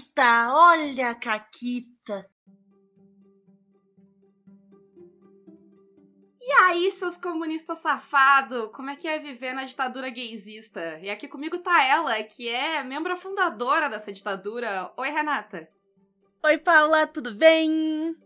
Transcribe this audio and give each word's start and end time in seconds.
Caquita, 0.00 0.52
olha 0.52 1.10
a 1.10 1.14
Caquita. 1.14 2.26
E 6.40 6.52
aí, 6.62 6.90
seus 6.90 7.16
comunistas 7.16 7.78
safados, 7.78 8.70
como 8.72 8.90
é 8.90 8.96
que 8.96 9.06
é 9.06 9.18
viver 9.18 9.52
na 9.52 9.64
ditadura 9.64 10.08
gaysista? 10.08 10.98
E 11.00 11.10
aqui 11.10 11.28
comigo 11.28 11.58
tá 11.58 11.84
ela, 11.84 12.22
que 12.22 12.48
é 12.48 12.82
membro 12.82 13.16
fundadora 13.16 13.88
dessa 13.88 14.12
ditadura. 14.12 14.90
Oi, 14.96 15.10
Renata. 15.10 15.68
Oi, 16.42 16.58
Paula, 16.58 17.06
tudo 17.06 17.34
bem? 17.34 18.16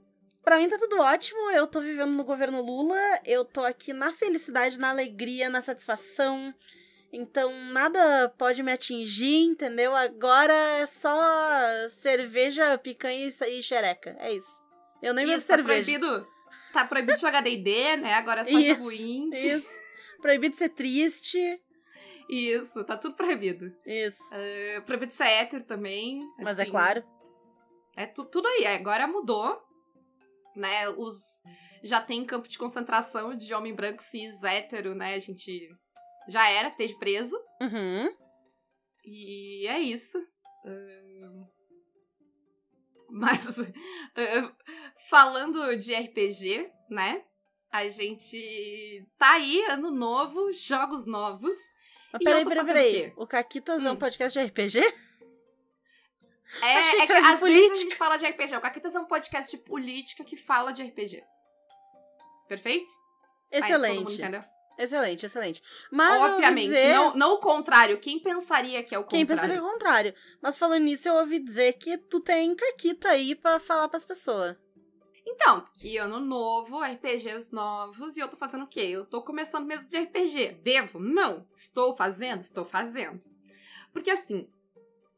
Pra 0.42 0.58
mim 0.58 0.68
tá 0.68 0.78
tudo 0.78 1.00
ótimo, 1.00 1.50
eu 1.50 1.66
tô 1.66 1.80
vivendo 1.80 2.14
no 2.14 2.24
governo 2.24 2.62
Lula, 2.62 3.00
eu 3.24 3.44
tô 3.44 3.64
aqui 3.64 3.92
na 3.92 4.12
felicidade, 4.12 4.78
na 4.78 4.90
alegria, 4.90 5.48
na 5.48 5.62
satisfação. 5.62 6.54
Então 7.16 7.52
nada 7.72 8.28
pode 8.36 8.62
me 8.62 8.72
atingir, 8.72 9.44
entendeu? 9.44 9.94
Agora 9.94 10.52
é 10.52 10.86
só 10.86 11.16
cerveja, 11.88 12.76
picanha 12.78 13.26
e 13.26 13.62
xereca. 13.62 14.16
É 14.18 14.32
isso. 14.32 14.52
Eu 15.00 15.14
nem 15.14 15.24
bebo 15.24 15.38
Isso, 15.38 15.46
tá 15.48 15.54
cerveja. 15.56 15.84
proibido, 15.84 16.28
tá 16.72 16.84
proibido 16.84 17.18
jogar 17.20 17.40
D&D, 17.42 17.96
né? 17.98 18.14
Agora 18.14 18.40
é 18.40 18.44
só 18.44 18.50
Isso, 18.58 18.68
jogo 18.74 18.90
indie. 18.92 19.46
Isso. 19.46 19.68
Proibido 20.20 20.56
ser 20.56 20.70
triste. 20.70 21.60
Isso, 22.28 22.82
tá 22.84 22.96
tudo 22.96 23.14
proibido. 23.14 23.70
Isso. 23.86 24.22
É, 24.32 24.80
proibido 24.80 25.12
ser 25.12 25.24
hétero 25.26 25.62
também. 25.64 26.20
Mas 26.38 26.58
é 26.58 26.62
assim, 26.62 26.70
claro. 26.70 27.04
É 27.96 28.06
tu- 28.06 28.24
tudo 28.24 28.48
aí, 28.48 28.66
agora 28.66 29.06
mudou. 29.06 29.62
Né, 30.56 30.88
os 30.88 31.42
já 31.82 32.00
tem 32.00 32.24
campo 32.24 32.48
de 32.48 32.56
concentração 32.56 33.36
de 33.36 33.52
homem 33.52 33.74
branco 33.74 34.00
cis 34.00 34.40
hétero, 34.44 34.94
né? 34.94 35.14
A 35.14 35.18
gente 35.18 35.68
já 36.28 36.48
era, 36.50 36.68
esteja 36.68 36.96
preso. 36.98 37.36
Uhum. 37.60 38.14
E 39.04 39.66
é 39.68 39.78
isso. 39.80 40.18
Ahn, 40.64 41.44
Mas 43.10 43.58
ahn, 44.16 44.50
falando 45.08 45.76
de 45.76 45.94
RPG, 45.94 46.70
né? 46.90 47.22
A 47.70 47.86
gente 47.88 49.06
tá 49.18 49.32
aí, 49.32 49.60
ano 49.66 49.90
novo, 49.90 50.52
jogos 50.52 51.06
novos. 51.06 51.56
Mas 52.12 52.22
peraí, 52.22 52.44
peraí, 52.44 52.62
o 52.62 52.66
peraí. 52.66 52.92
quê? 52.92 53.12
O 53.16 53.26
Caquitas 53.26 53.84
é 53.84 53.90
um 53.90 53.94
Hum. 53.94 53.96
podcast 53.98 54.38
de 54.38 54.46
RPG? 54.46 54.78
É, 56.62 56.76
Achei 56.78 57.00
é 57.00 57.06
que 57.06 57.12
às 57.12 57.24
vezes 57.24 57.34
a 57.34 57.38
política. 57.40 57.76
gente 57.76 57.96
fala 57.96 58.16
de 58.16 58.26
RPG. 58.26 58.56
O 58.56 58.60
Caquitas 58.60 58.94
é 58.94 59.00
um 59.00 59.06
podcast 59.06 59.56
de 59.56 59.62
política 59.64 60.22
que 60.24 60.36
fala 60.36 60.72
de 60.72 60.82
RPG. 60.84 61.22
Perfeito? 62.48 62.90
Aí, 63.52 63.58
Excelente. 63.60 64.14
entendeu? 64.14 64.44
Excelente, 64.78 65.26
excelente. 65.26 65.62
Mas 65.90 66.20
Obviamente, 66.20 66.70
dizer... 66.70 66.94
não, 66.94 67.14
não 67.14 67.34
o 67.34 67.38
contrário. 67.38 67.98
Quem 67.98 68.18
pensaria 68.18 68.82
que 68.82 68.94
é 68.94 68.98
o 68.98 69.04
Quem 69.04 69.26
contrário? 69.26 69.42
pensaria 69.42 69.62
o 69.62 69.72
contrário. 69.72 70.14
Mas 70.42 70.56
falando 70.58 70.82
nisso, 70.82 71.08
eu 71.08 71.14
ouvi 71.14 71.38
dizer 71.38 71.74
que 71.74 71.96
tu 71.96 72.20
tem 72.20 72.54
caquita 72.54 73.10
aí 73.10 73.34
pra 73.34 73.58
falar 73.58 73.88
pras 73.88 74.04
pessoas. 74.04 74.56
Então, 75.26 75.66
que 75.72 75.96
ano 75.96 76.20
novo, 76.20 76.80
RPGs 76.82 77.52
novos, 77.52 78.16
e 78.16 78.20
eu 78.20 78.28
tô 78.28 78.36
fazendo 78.36 78.64
o 78.64 78.68
quê? 78.68 78.80
Eu 78.80 79.06
tô 79.06 79.22
começando 79.22 79.66
mesmo 79.66 79.88
de 79.88 79.96
RPG. 79.96 80.60
Devo? 80.62 80.98
Não. 80.98 81.46
Estou 81.54 81.96
fazendo? 81.96 82.40
Estou 82.40 82.64
fazendo. 82.64 83.20
Porque 83.92 84.10
assim, 84.10 84.46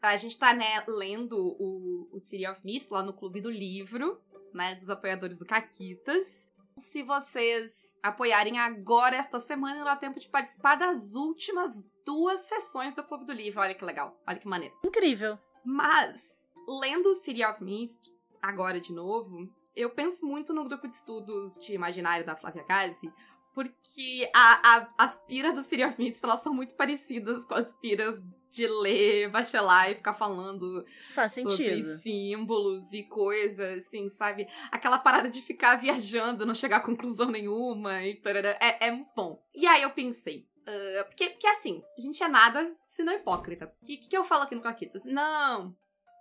a 0.00 0.16
gente 0.16 0.38
tá, 0.38 0.54
né, 0.54 0.84
lendo 0.86 1.36
o, 1.36 2.08
o 2.12 2.18
City 2.18 2.46
of 2.46 2.60
Mist 2.64 2.90
lá 2.90 3.02
no 3.02 3.12
Clube 3.12 3.40
do 3.40 3.50
Livro, 3.50 4.20
né, 4.54 4.74
dos 4.76 4.88
apoiadores 4.88 5.38
do 5.38 5.46
Caquitas. 5.46 6.48
Se 6.78 7.02
vocês 7.02 7.94
apoiarem 8.02 8.58
agora, 8.58 9.16
esta 9.16 9.40
semana, 9.40 9.82
dá 9.82 9.96
tempo 9.96 10.20
de 10.20 10.28
participar 10.28 10.74
das 10.74 11.14
últimas 11.14 11.88
duas 12.04 12.40
sessões 12.40 12.94
do 12.94 13.02
Clube 13.02 13.24
do 13.24 13.32
Livro. 13.32 13.62
Olha 13.62 13.74
que 13.74 13.84
legal, 13.84 14.20
olha 14.26 14.38
que 14.38 14.46
maneiro. 14.46 14.74
Incrível. 14.84 15.38
Mas, 15.64 16.50
lendo 16.68 17.14
City 17.14 17.42
of 17.44 17.64
Mist, 17.64 18.12
agora 18.42 18.78
de 18.78 18.92
novo, 18.92 19.50
eu 19.74 19.88
penso 19.88 20.26
muito 20.26 20.52
no 20.52 20.64
grupo 20.64 20.86
de 20.86 20.96
estudos 20.96 21.54
de 21.54 21.72
imaginário 21.72 22.26
da 22.26 22.36
Flávia 22.36 22.64
Gazi, 22.68 23.10
porque 23.56 24.30
a, 24.34 24.76
a- 24.76 24.88
as 24.98 25.16
piras 25.26 25.54
do 25.54 25.64
City 25.64 25.82
of 25.82 25.96
elas 26.22 26.42
são 26.42 26.52
muito 26.52 26.74
parecidas 26.74 27.42
com 27.46 27.54
as 27.54 27.72
piras 27.72 28.22
de 28.50 28.66
ler, 28.66 29.30
bachelar 29.30 29.90
e 29.90 29.94
ficar 29.94 30.12
falando 30.12 30.84
Faz 31.14 31.32
sobre 31.32 31.56
sentido. 31.56 31.96
símbolos 31.96 32.92
e 32.92 33.02
coisas, 33.04 33.86
assim, 33.86 34.10
sabe? 34.10 34.46
Aquela 34.70 34.98
parada 34.98 35.30
de 35.30 35.40
ficar 35.40 35.76
viajando, 35.76 36.44
não 36.44 36.52
chegar 36.54 36.76
a 36.76 36.80
conclusão 36.80 37.30
nenhuma 37.30 38.02
e 38.04 38.16
tarará, 38.16 38.50
é, 38.60 38.88
é 38.88 38.90
muito 38.90 39.10
bom. 39.16 39.42
E 39.54 39.66
aí 39.66 39.80
eu 39.82 39.90
pensei, 39.90 40.46
ah, 40.66 41.04
porque, 41.04 41.30
porque 41.30 41.46
assim, 41.46 41.82
a 41.96 42.00
gente 42.02 42.22
é 42.22 42.28
nada 42.28 42.76
se 42.86 43.02
não 43.02 43.14
hipócrita. 43.14 43.72
O 43.82 43.86
que, 43.86 43.96
que 43.96 44.16
eu 44.16 44.24
falo 44.24 44.42
aqui 44.42 44.54
no 44.54 44.60
Caquitas? 44.62 45.04
Não, 45.06 45.74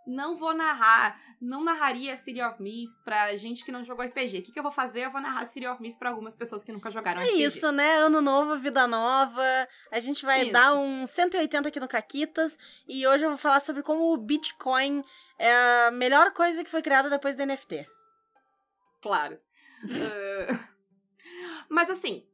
não 0.08 0.36
vou 0.36 0.54
narrar, 0.54 1.20
não 1.42 1.64
narraria 1.64 2.16
City 2.16 2.42
of 2.42 2.62
Mist 2.62 2.98
pra 3.04 3.36
gente 3.36 3.64
que 3.66 3.72
não 3.72 3.84
jogou 3.84 4.06
RPG. 4.06 4.40
O 4.40 4.44
que, 4.44 4.52
que 4.52 4.60
eu 4.60 4.64
vou 4.64 4.72
fazer? 4.72 5.06
Eu 5.06 5.12
vou 5.12 5.22
narrar 5.22 5.46
City 5.46 5.66
of 5.68 5.82
Mist 5.82 5.98
pra 5.98 6.10
algumas 6.10 6.36
pessoas 6.36 6.64
que 6.64 6.72
nunca 6.72 6.90
jogaram 6.92 7.22
É 7.22 7.26
RPG. 7.26 7.44
isso, 7.44 7.72
né? 7.72 7.98
Ano 7.98 8.22
novo, 8.22 8.58
vida 8.58 8.88
nova. 8.88 9.42
A 9.92 10.00
gente 10.00 10.26
vai 10.26 10.44
Isso. 10.44 10.54
dar 10.54 10.74
um 10.74 11.06
180 11.08 11.68
aqui 11.70 11.80
no 11.80 11.88
Caquitas. 11.88 12.58
E 12.88 13.06
hoje 13.08 13.24
eu 13.24 13.30
vou 13.30 13.38
falar 13.38 13.60
sobre 13.62 13.82
como 13.84 14.14
o 14.14 14.18
Bitcoin 14.18 15.04
é 15.40 15.88
a 15.88 15.92
melhor 15.92 16.32
coisa 16.32 16.64
que 16.64 16.70
foi 16.72 16.82
criada 16.82 17.10
depois 17.10 17.36
do 17.36 17.46
NFT. 17.46 17.88
Claro. 19.02 19.40
Ah, 21.58 21.66
Mas 21.70 21.90
assim, 21.90 22.26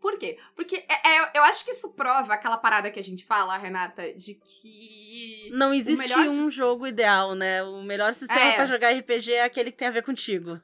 por 0.00 0.18
quê? 0.18 0.38
Porque 0.56 0.76
é- 0.88 1.08
é- 1.18 1.30
eu 1.34 1.42
acho 1.44 1.64
que 1.64 1.70
isso 1.72 1.90
prova 1.90 2.34
aquela 2.34 2.56
parada 2.56 2.90
que 2.90 2.98
a 2.98 3.02
gente 3.02 3.24
fala, 3.24 3.56
Renata, 3.56 4.12
de 4.14 4.34
que. 4.34 5.50
Não 5.52 5.72
existe 5.74 6.00
melhor 6.02 6.26
um 6.28 6.50
jogo 6.50 6.86
ideal, 6.86 7.34
né? 7.34 7.62
O 7.62 7.82
melhor 7.82 8.14
sistema 8.14 8.40
É. 8.40 8.56
pra 8.56 8.66
jogar 8.66 8.90
RPG 8.92 9.32
é 9.32 9.44
aquele 9.44 9.70
que 9.70 9.78
tem 9.78 9.88
a 9.88 9.92
ver 9.92 10.02
contigo. 10.02 10.60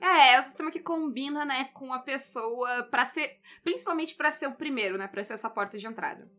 É, 0.00 0.34
é 0.34 0.40
o 0.40 0.42
sistema 0.42 0.70
que 0.70 0.80
combina, 0.80 1.44
né, 1.44 1.68
com 1.74 1.92
a 1.92 1.98
pessoa 1.98 2.84
pra 2.84 3.04
ser. 3.04 3.38
Principalmente 3.62 4.14
pra 4.14 4.30
ser 4.30 4.46
o 4.46 4.52
primeiro, 4.54 4.96
né? 4.96 5.06
Pra 5.06 5.22
ser 5.22 5.34
essa 5.34 5.50
porta 5.50 5.76
de 5.76 5.86
entrada. 5.86 6.30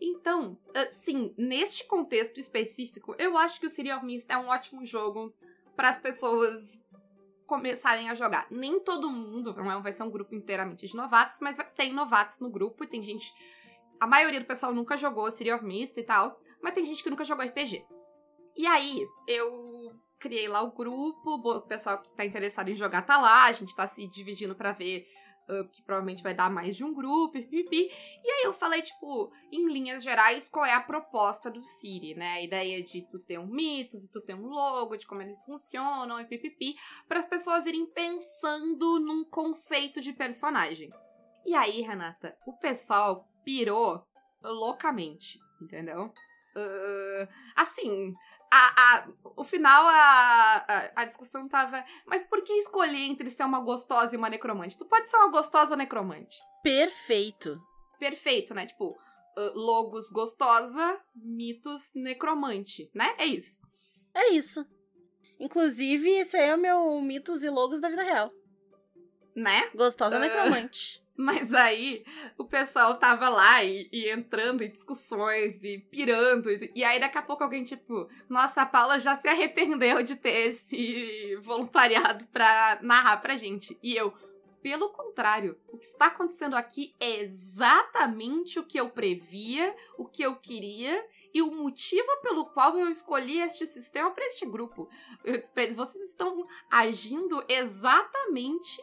Então, 0.00 0.58
ah, 0.74 0.88
sim, 0.92 1.34
neste 1.38 1.84
contexto 1.84 2.38
específico, 2.38 3.14
eu 3.18 3.36
acho 3.38 3.58
que 3.58 3.66
o 3.66 3.70
City 3.70 3.90
of 3.90 4.04
Mist 4.04 4.26
é 4.30 4.36
um 4.36 4.48
ótimo 4.48 4.84
jogo 4.84 5.34
para 5.74 5.88
as 5.88 5.98
pessoas 5.98 6.82
começarem 7.46 8.10
a 8.10 8.14
jogar. 8.14 8.46
Nem 8.50 8.80
todo 8.80 9.08
mundo, 9.08 9.54
não 9.54 9.70
é- 9.70 9.80
vai 9.80 9.92
ser 9.92 10.02
um 10.02 10.10
grupo 10.10 10.34
inteiramente 10.34 10.86
de 10.86 10.96
novatos, 10.96 11.38
mas 11.40 11.56
tem 11.74 11.92
novatos 11.92 12.38
no 12.40 12.50
grupo 12.50 12.84
e 12.84 12.86
tem 12.86 13.02
gente. 13.02 13.32
A 13.98 14.06
maioria 14.06 14.40
do 14.40 14.46
pessoal 14.46 14.74
nunca 14.74 14.96
jogou 14.96 15.30
City 15.30 15.50
of 15.52 15.64
Mist 15.64 15.96
e 15.96 16.02
tal, 16.02 16.38
mas 16.62 16.74
tem 16.74 16.84
gente 16.84 17.02
que 17.02 17.08
nunca 17.10 17.24
jogou 17.24 17.44
RPG. 17.44 17.84
E 18.56 18.66
aí, 18.66 19.06
eu 19.26 19.94
criei 20.18 20.48
lá 20.48 20.62
o 20.62 20.72
grupo, 20.72 21.34
o 21.34 21.60
pessoal 21.62 21.98
que 21.98 22.10
tá 22.12 22.24
interessado 22.24 22.68
em 22.68 22.74
jogar 22.74 23.02
tá 23.02 23.18
lá, 23.18 23.44
a 23.44 23.52
gente 23.52 23.74
tá 23.76 23.86
se 23.86 24.06
dividindo 24.08 24.54
pra 24.54 24.72
ver 24.72 25.06
que 25.72 25.82
provavelmente 25.82 26.22
vai 26.22 26.34
dar 26.34 26.50
mais 26.50 26.76
de 26.76 26.84
um 26.84 26.92
grupo, 26.92 27.32
pipi. 27.32 27.90
E 28.24 28.30
aí 28.30 28.44
eu 28.44 28.52
falei, 28.52 28.82
tipo, 28.82 29.32
em 29.52 29.70
linhas 29.72 30.02
gerais, 30.02 30.48
qual 30.48 30.64
é 30.64 30.74
a 30.74 30.80
proposta 30.80 31.50
do 31.50 31.62
Siri, 31.62 32.14
né? 32.14 32.32
A 32.34 32.42
ideia 32.42 32.82
de 32.82 33.02
tu 33.02 33.18
ter 33.18 33.38
um 33.38 33.46
mitos, 33.46 34.04
e 34.04 34.10
tu 34.10 34.20
ter 34.20 34.34
um 34.34 34.46
logo, 34.46 34.96
de 34.96 35.06
como 35.06 35.22
eles 35.22 35.44
funcionam 35.44 36.20
e 36.20 36.24
pipipi, 36.24 36.76
para 37.08 37.18
as 37.18 37.26
pessoas 37.26 37.66
irem 37.66 37.86
pensando 37.86 38.98
num 38.98 39.24
conceito 39.24 40.00
de 40.00 40.12
personagem. 40.12 40.90
E 41.44 41.54
aí, 41.54 41.80
Renata, 41.80 42.36
o 42.46 42.52
pessoal 42.58 43.28
pirou 43.44 44.04
loucamente, 44.42 45.38
entendeu? 45.62 46.12
Ah, 46.56 47.28
assim, 47.54 48.14
a, 48.56 48.94
a- 48.98 49.08
o 49.36 49.44
final, 49.44 49.86
a, 49.86 50.64
a, 50.66 51.02
a 51.02 51.04
discussão 51.04 51.46
tava. 51.48 51.84
Mas 52.06 52.24
por 52.24 52.42
que 52.42 52.52
escolher 52.54 52.96
entre 52.98 53.28
ser 53.30 53.44
uma 53.44 53.60
gostosa 53.60 54.14
e 54.14 54.18
uma 54.18 54.30
necromante? 54.30 54.78
Tu 54.78 54.84
pode 54.86 55.08
ser 55.08 55.16
uma 55.16 55.30
gostosa 55.30 55.76
necromante. 55.76 56.36
Perfeito. 56.62 57.60
Perfeito, 57.98 58.54
né? 58.54 58.66
Tipo, 58.66 58.96
ah, 59.36 59.52
logos 59.54 60.08
gostosa, 60.10 61.00
mitos 61.14 61.90
necromante, 61.94 62.90
né? 62.94 63.14
É 63.18 63.26
isso. 63.26 63.58
É 64.14 64.30
isso. 64.30 64.66
Inclusive, 65.38 66.08
esse 66.10 66.36
aí 66.36 66.48
é 66.48 66.54
o 66.54 66.58
meu 66.58 67.00
mitos 67.02 67.42
e 67.42 67.50
logos 67.50 67.80
da 67.80 67.90
vida 67.90 68.02
real. 68.02 68.30
Né? 69.34 69.68
Gostosa 69.74 70.16
Ah. 70.16 70.20
necromante. 70.20 71.02
Mas 71.16 71.54
aí 71.54 72.04
o 72.36 72.44
pessoal 72.44 72.96
tava 72.98 73.28
lá 73.28 73.64
e, 73.64 73.88
e 73.92 74.10
entrando 74.10 74.62
em 74.62 74.70
discussões 74.70 75.62
e 75.64 75.78
pirando. 75.78 76.50
E, 76.50 76.70
e 76.74 76.84
aí 76.84 77.00
daqui 77.00 77.16
a 77.18 77.22
pouco 77.22 77.42
alguém, 77.42 77.64
tipo, 77.64 78.08
nossa, 78.28 78.62
a 78.62 78.66
Paula 78.66 79.00
já 79.00 79.16
se 79.16 79.26
arrependeu 79.28 80.02
de 80.02 80.16
ter 80.16 80.48
esse 80.48 81.36
voluntariado 81.36 82.26
pra 82.26 82.78
narrar 82.82 83.16
pra 83.18 83.36
gente. 83.36 83.78
E 83.82 83.96
eu, 83.96 84.12
pelo 84.62 84.90
contrário, 84.90 85.56
o 85.68 85.78
que 85.78 85.86
está 85.86 86.06
acontecendo 86.08 86.54
aqui 86.56 86.94
é 87.00 87.20
exatamente 87.20 88.58
o 88.58 88.64
que 88.64 88.78
eu 88.78 88.90
previa, 88.90 89.74
o 89.96 90.04
que 90.04 90.22
eu 90.22 90.36
queria 90.36 91.02
e 91.32 91.40
o 91.40 91.50
motivo 91.50 92.08
pelo 92.22 92.46
qual 92.46 92.78
eu 92.78 92.90
escolhi 92.90 93.40
este 93.40 93.64
sistema 93.64 94.10
para 94.10 94.26
este 94.26 94.44
grupo. 94.44 94.88
Eu- 95.24 95.42
Vocês 95.74 96.04
estão 96.10 96.46
agindo 96.70 97.42
exatamente 97.48 98.82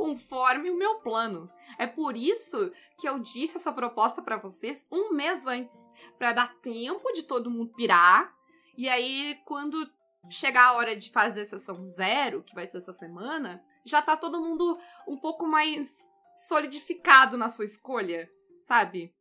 conforme 0.00 0.70
o 0.70 0.76
meu 0.78 0.94
plano. 1.00 1.52
É 1.78 1.86
por 1.86 2.16
isso 2.16 2.72
que 2.98 3.06
eu 3.06 3.18
disse 3.18 3.58
essa 3.58 3.70
proposta 3.70 4.22
pra 4.22 4.38
vocês 4.38 4.86
um 4.90 5.12
mês 5.12 5.46
antes, 5.46 5.76
Pra 6.18 6.32
dar 6.32 6.54
tempo 6.62 7.12
de 7.12 7.24
todo 7.24 7.50
mundo 7.50 7.74
pirar 7.74 8.34
E 8.78 8.88
aí, 8.88 9.38
quando 9.44 9.86
chegar 10.30 10.68
a 10.68 10.72
hora 10.72 10.96
de 10.96 11.10
fazer 11.10 11.42
a 11.42 11.46
sessão 11.46 11.86
zero, 11.90 12.42
que 12.42 12.54
vai 12.54 12.66
ser 12.66 12.78
essa 12.78 12.94
semana, 12.94 13.62
já 13.84 14.00
tá 14.00 14.16
todo 14.16 14.40
mundo 14.40 14.78
um 15.06 15.18
pouco 15.18 15.46
mais 15.46 16.10
solidificado 16.34 17.36
na 17.36 17.50
sua 17.50 17.66
escolha, 17.66 18.30
sabe? 18.62 19.14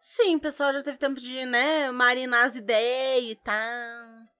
Sim, 0.00 0.36
o 0.36 0.40
pessoal 0.40 0.72
já 0.72 0.82
teve 0.82 0.98
tempo 0.98 1.20
de, 1.20 1.44
né, 1.46 1.90
marinar 1.92 2.46
as 2.46 2.56
ideias 2.56 3.30
e 3.30 3.36
tal. 3.36 4.35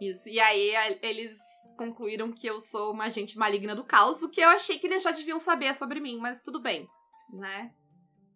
Isso. 0.00 0.28
E 0.28 0.40
aí 0.40 0.72
eles 1.02 1.38
concluíram 1.76 2.32
que 2.32 2.46
eu 2.46 2.60
sou 2.60 2.92
uma 2.92 3.04
agente 3.04 3.36
maligna 3.36 3.74
do 3.74 3.84
caos, 3.84 4.22
o 4.22 4.30
que 4.30 4.40
eu 4.40 4.48
achei 4.48 4.78
que 4.78 4.86
eles 4.86 5.02
já 5.02 5.10
deviam 5.10 5.38
saber 5.38 5.74
sobre 5.74 6.00
mim, 6.00 6.18
mas 6.18 6.40
tudo 6.40 6.60
bem, 6.60 6.88
né? 7.32 7.72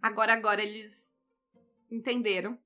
Agora, 0.02 0.32
agora 0.34 0.62
eles 0.62 1.12
entenderam. 1.90 2.58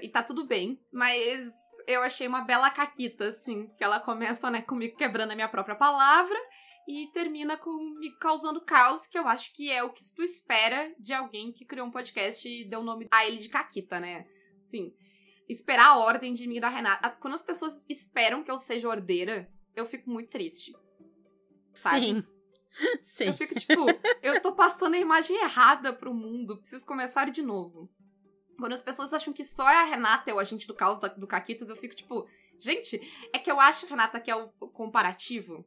E 0.00 0.08
tá 0.08 0.22
tudo 0.22 0.46
bem, 0.46 0.80
mas 0.90 1.50
eu 1.86 2.02
achei 2.02 2.26
uma 2.26 2.40
bela 2.40 2.70
caquita, 2.70 3.28
assim, 3.28 3.68
que 3.76 3.84
ela 3.84 4.00
começa, 4.00 4.50
né, 4.50 4.62
comigo 4.62 4.96
quebrando 4.96 5.32
a 5.32 5.34
minha 5.34 5.48
própria 5.48 5.76
palavra 5.76 6.38
e 6.88 7.10
termina 7.12 7.58
com 7.58 7.70
me 7.98 8.16
causando 8.18 8.64
caos, 8.64 9.06
que 9.06 9.18
eu 9.18 9.28
acho 9.28 9.52
que 9.52 9.70
é 9.70 9.82
o 9.82 9.92
que 9.92 10.02
tu 10.14 10.22
espera 10.22 10.94
de 10.98 11.12
alguém 11.12 11.52
que 11.52 11.66
criou 11.66 11.86
um 11.86 11.90
podcast 11.90 12.48
e 12.48 12.66
deu 12.66 12.80
o 12.80 12.84
nome 12.84 13.06
a 13.12 13.26
ele 13.26 13.36
de 13.36 13.50
caquita, 13.50 14.00
né? 14.00 14.24
Sim. 14.58 14.94
Esperar 15.48 15.88
a 15.88 15.98
ordem 15.98 16.34
de 16.34 16.46
mim 16.46 16.60
da 16.60 16.68
Renata. 16.68 17.10
Quando 17.20 17.34
as 17.34 17.42
pessoas 17.42 17.80
esperam 17.88 18.42
que 18.42 18.50
eu 18.50 18.58
seja 18.58 18.88
ordeira, 18.88 19.48
eu 19.74 19.86
fico 19.86 20.10
muito 20.10 20.30
triste. 20.30 20.74
Sabe? 21.74 22.06
Sim. 22.06 22.24
Sim. 23.02 23.26
Eu 23.28 23.34
fico 23.34 23.54
tipo, 23.54 23.86
eu 24.22 24.34
estou 24.34 24.52
passando 24.52 24.94
a 24.94 24.98
imagem 24.98 25.36
errada 25.36 25.92
pro 25.92 26.12
mundo, 26.12 26.58
preciso 26.58 26.84
começar 26.84 27.30
de 27.30 27.42
novo. 27.42 27.90
Quando 28.58 28.72
as 28.72 28.82
pessoas 28.82 29.12
acham 29.12 29.32
que 29.32 29.44
só 29.44 29.68
é 29.68 29.76
a 29.76 29.84
Renata 29.84 30.30
é 30.30 30.34
o 30.34 30.38
agente 30.38 30.66
do 30.66 30.74
caos 30.74 30.98
do 30.98 31.26
Caquitas, 31.26 31.68
eu 31.68 31.76
fico 31.76 31.94
tipo, 31.94 32.26
gente, 32.58 33.00
é 33.32 33.38
que 33.38 33.50
eu 33.50 33.60
acho, 33.60 33.86
Renata, 33.86 34.20
que 34.20 34.30
é 34.30 34.36
o 34.36 34.48
comparativo. 34.48 35.66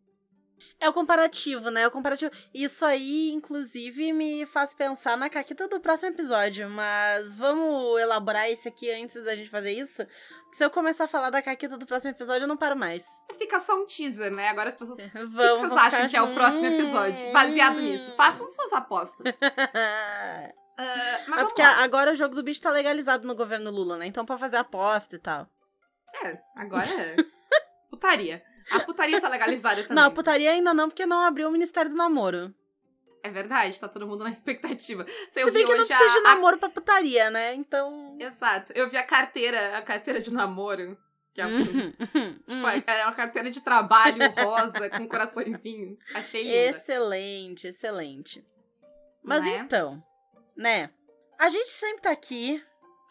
É 0.79 0.89
o 0.89 0.94
comparativo, 0.94 1.69
né? 1.69 1.81
É 1.81 1.88
o 1.88 1.91
comparativo. 1.91 2.31
Isso 2.53 2.85
aí, 2.85 3.31
inclusive, 3.31 4.11
me 4.13 4.45
faz 4.45 4.73
pensar 4.73 5.17
na 5.17 5.29
caquita 5.29 5.67
do 5.67 5.79
próximo 5.79 6.11
episódio. 6.11 6.69
Mas 6.69 7.38
vamos 7.38 8.00
elaborar 8.00 8.50
esse 8.50 8.67
aqui 8.67 8.91
antes 8.91 9.23
da 9.23 9.35
gente 9.35 9.50
fazer 9.50 9.71
isso? 9.71 10.06
Se 10.51 10.63
eu 10.63 10.69
começar 10.69 11.06
a 11.06 11.07
falar 11.07 11.29
da 11.29 11.41
caquita 11.41 11.77
do 11.77 11.85
próximo 11.85 12.11
episódio, 12.11 12.44
eu 12.44 12.47
não 12.47 12.57
paro 12.57 12.75
mais. 12.75 13.03
Fica 13.38 13.59
só 13.59 13.79
um 13.79 13.85
teaser, 13.85 14.31
né? 14.31 14.47
Agora 14.50 14.69
as 14.69 14.75
pessoas. 14.75 15.00
Vamos, 15.13 15.35
o 15.35 15.56
que 15.56 15.59
vocês 15.59 15.71
acham 15.73 16.09
que 16.09 16.17
é 16.17 16.21
o 16.21 16.33
próximo 16.33 16.65
episódio? 16.65 17.31
Baseado 17.31 17.79
nisso. 17.79 18.13
Façam 18.15 18.47
suas 18.50 18.73
apostas. 18.73 19.27
Uh, 19.27 19.39
mas 21.27 21.39
é 21.39 21.44
porque 21.44 21.61
lá. 21.61 21.83
agora 21.83 22.11
o 22.11 22.15
jogo 22.15 22.35
do 22.35 22.44
bicho 22.44 22.61
tá 22.61 22.71
legalizado 22.71 23.27
no 23.27 23.35
governo 23.35 23.69
Lula, 23.69 23.97
né? 23.97 24.07
Então 24.07 24.25
pode 24.25 24.39
fazer 24.39 24.57
aposta 24.57 25.15
e 25.15 25.19
tal. 25.19 25.47
É, 26.23 26.39
agora 26.56 26.88
é. 26.88 27.15
putaria. 27.89 28.44
A 28.71 28.80
putaria 28.81 29.19
tá 29.19 29.30
legalizada 29.30 29.81
também. 29.83 29.95
Não, 29.95 30.06
a 30.06 30.12
putaria 30.12 30.51
ainda 30.51 30.74
não, 30.74 30.89
porque 30.89 31.06
não 31.06 31.21
abriu 31.21 31.48
o 31.48 31.51
Ministério 31.51 31.89
do 31.89 31.98
Namoro. 31.98 32.54
É 33.21 33.30
verdade, 33.30 33.80
tá 33.80 33.88
todo 33.88 34.07
mundo 34.07 34.24
na 34.24 34.30
expectativa. 34.30 35.06
Você 35.30 35.44
Se 35.44 35.51
bem 35.51 35.66
que 35.66 35.75
não 35.75 35.86
precisa 35.86 36.10
a... 36.10 36.13
de 36.13 36.21
namoro 36.21 36.57
pra 36.57 36.69
putaria, 36.69 37.30
né? 37.30 37.54
Então. 37.54 38.16
Exato. 38.19 38.71
Eu 38.74 38.89
vi 38.89 38.98
a 38.98 39.04
carteira, 39.04 39.77
a 39.77 39.81
carteira 39.81 40.21
de 40.21 40.33
namoro. 40.33 40.98
Que 41.33 41.42
é, 41.42 41.45
uhum, 41.45 41.92
tipo, 42.48 42.68
é 42.88 43.04
uma 43.04 43.13
carteira 43.13 43.51
de 43.51 43.62
trabalho 43.62 44.18
rosa 44.31 44.89
com 44.89 45.07
coraçõezinho. 45.07 45.98
Achei 46.16 46.44
linda. 46.44 46.56
Excelente, 46.56 47.68
excelente. 47.68 48.45
Mas 49.21 49.45
é? 49.45 49.57
então, 49.57 50.04
né? 50.56 50.89
A 51.39 51.50
gente 51.50 51.69
sempre 51.69 52.01
tá 52.01 52.12
aqui 52.12 52.63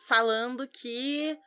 falando 0.07 0.67
que 0.67 1.39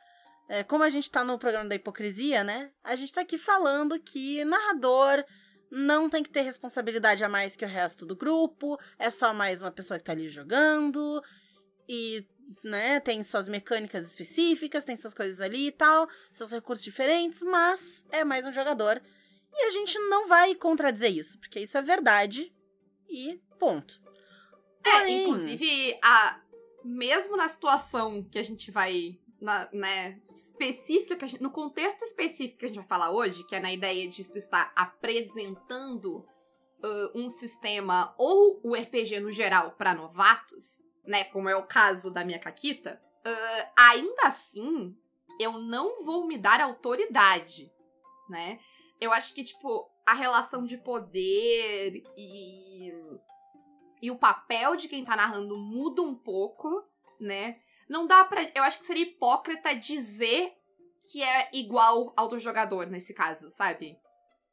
é, 0.52 0.62
como 0.62 0.84
a 0.84 0.90
gente 0.90 1.10
tá 1.10 1.24
no 1.24 1.38
programa 1.38 1.66
da 1.66 1.74
hipocrisia, 1.74 2.44
né? 2.44 2.70
A 2.84 2.94
gente 2.94 3.10
tá 3.10 3.22
aqui 3.22 3.38
falando 3.38 3.98
que 3.98 4.44
narrador 4.44 5.24
não 5.70 6.10
tem 6.10 6.22
que 6.22 6.28
ter 6.28 6.42
responsabilidade 6.42 7.24
a 7.24 7.28
mais 7.28 7.56
que 7.56 7.64
o 7.64 7.68
resto 7.68 8.04
do 8.04 8.14
grupo, 8.14 8.78
é 8.98 9.08
só 9.08 9.32
mais 9.32 9.62
uma 9.62 9.70
pessoa 9.70 9.98
que 9.98 10.04
tá 10.04 10.12
ali 10.12 10.28
jogando 10.28 11.22
e, 11.88 12.28
né, 12.62 13.00
tem 13.00 13.22
suas 13.22 13.48
mecânicas 13.48 14.06
específicas, 14.06 14.84
tem 14.84 14.94
suas 14.94 15.14
coisas 15.14 15.40
ali 15.40 15.68
e 15.68 15.72
tal, 15.72 16.06
seus 16.30 16.52
recursos 16.52 16.84
diferentes, 16.84 17.40
mas 17.40 18.04
é 18.10 18.22
mais 18.22 18.44
um 18.44 18.52
jogador. 18.52 19.00
E 19.54 19.68
a 19.68 19.70
gente 19.70 19.98
não 20.00 20.28
vai 20.28 20.54
contradizer 20.54 21.16
isso, 21.16 21.38
porque 21.38 21.60
isso 21.60 21.78
é 21.78 21.82
verdade 21.82 22.54
e 23.08 23.40
ponto. 23.58 24.02
É, 24.84 24.98
Porém, 24.98 25.22
inclusive, 25.22 25.98
a, 26.04 26.42
mesmo 26.84 27.38
na 27.38 27.48
situação 27.48 28.22
que 28.30 28.38
a 28.38 28.42
gente 28.42 28.70
vai 28.70 29.18
na, 29.42 29.68
né, 29.72 30.20
específica, 30.32 31.26
gente, 31.26 31.42
no 31.42 31.50
contexto 31.50 32.02
específico 32.02 32.60
que 32.60 32.64
a 32.66 32.68
gente 32.68 32.76
vai 32.76 32.86
falar 32.86 33.10
hoje, 33.10 33.44
que 33.44 33.56
é 33.56 33.60
na 33.60 33.72
ideia 33.72 34.08
de 34.08 34.30
tu 34.30 34.38
estar 34.38 34.72
apresentando 34.76 36.18
uh, 36.18 37.10
um 37.12 37.28
sistema 37.28 38.14
ou 38.16 38.60
o 38.62 38.72
RPG 38.72 39.18
no 39.18 39.32
geral 39.32 39.72
para 39.72 39.94
novatos, 39.94 40.80
né, 41.04 41.24
como 41.24 41.48
é 41.48 41.56
o 41.56 41.66
caso 41.66 42.08
da 42.08 42.24
minha 42.24 42.38
Caquita, 42.38 43.02
uh, 43.26 43.72
ainda 43.76 44.28
assim, 44.28 44.96
eu 45.40 45.58
não 45.58 46.04
vou 46.04 46.24
me 46.24 46.38
dar 46.38 46.60
autoridade, 46.60 47.68
né? 48.30 48.60
Eu 49.00 49.12
acho 49.12 49.34
que, 49.34 49.42
tipo, 49.42 49.90
a 50.06 50.14
relação 50.14 50.64
de 50.64 50.78
poder 50.78 52.00
e, 52.16 52.92
e 54.00 54.08
o 54.08 54.16
papel 54.16 54.76
de 54.76 54.86
quem 54.86 55.04
tá 55.04 55.16
narrando 55.16 55.58
muda 55.58 56.00
um 56.00 56.14
pouco, 56.14 56.84
né? 57.18 57.58
Não 57.92 58.06
dá 58.06 58.24
pra. 58.24 58.42
Eu 58.54 58.62
acho 58.62 58.78
que 58.78 58.86
seria 58.86 59.02
hipócrita 59.02 59.74
dizer 59.74 60.50
que 61.10 61.22
é 61.22 61.50
igual 61.52 62.14
ao 62.16 62.26
do 62.26 62.38
jogador 62.38 62.86
nesse 62.86 63.12
caso, 63.12 63.50
sabe? 63.50 63.98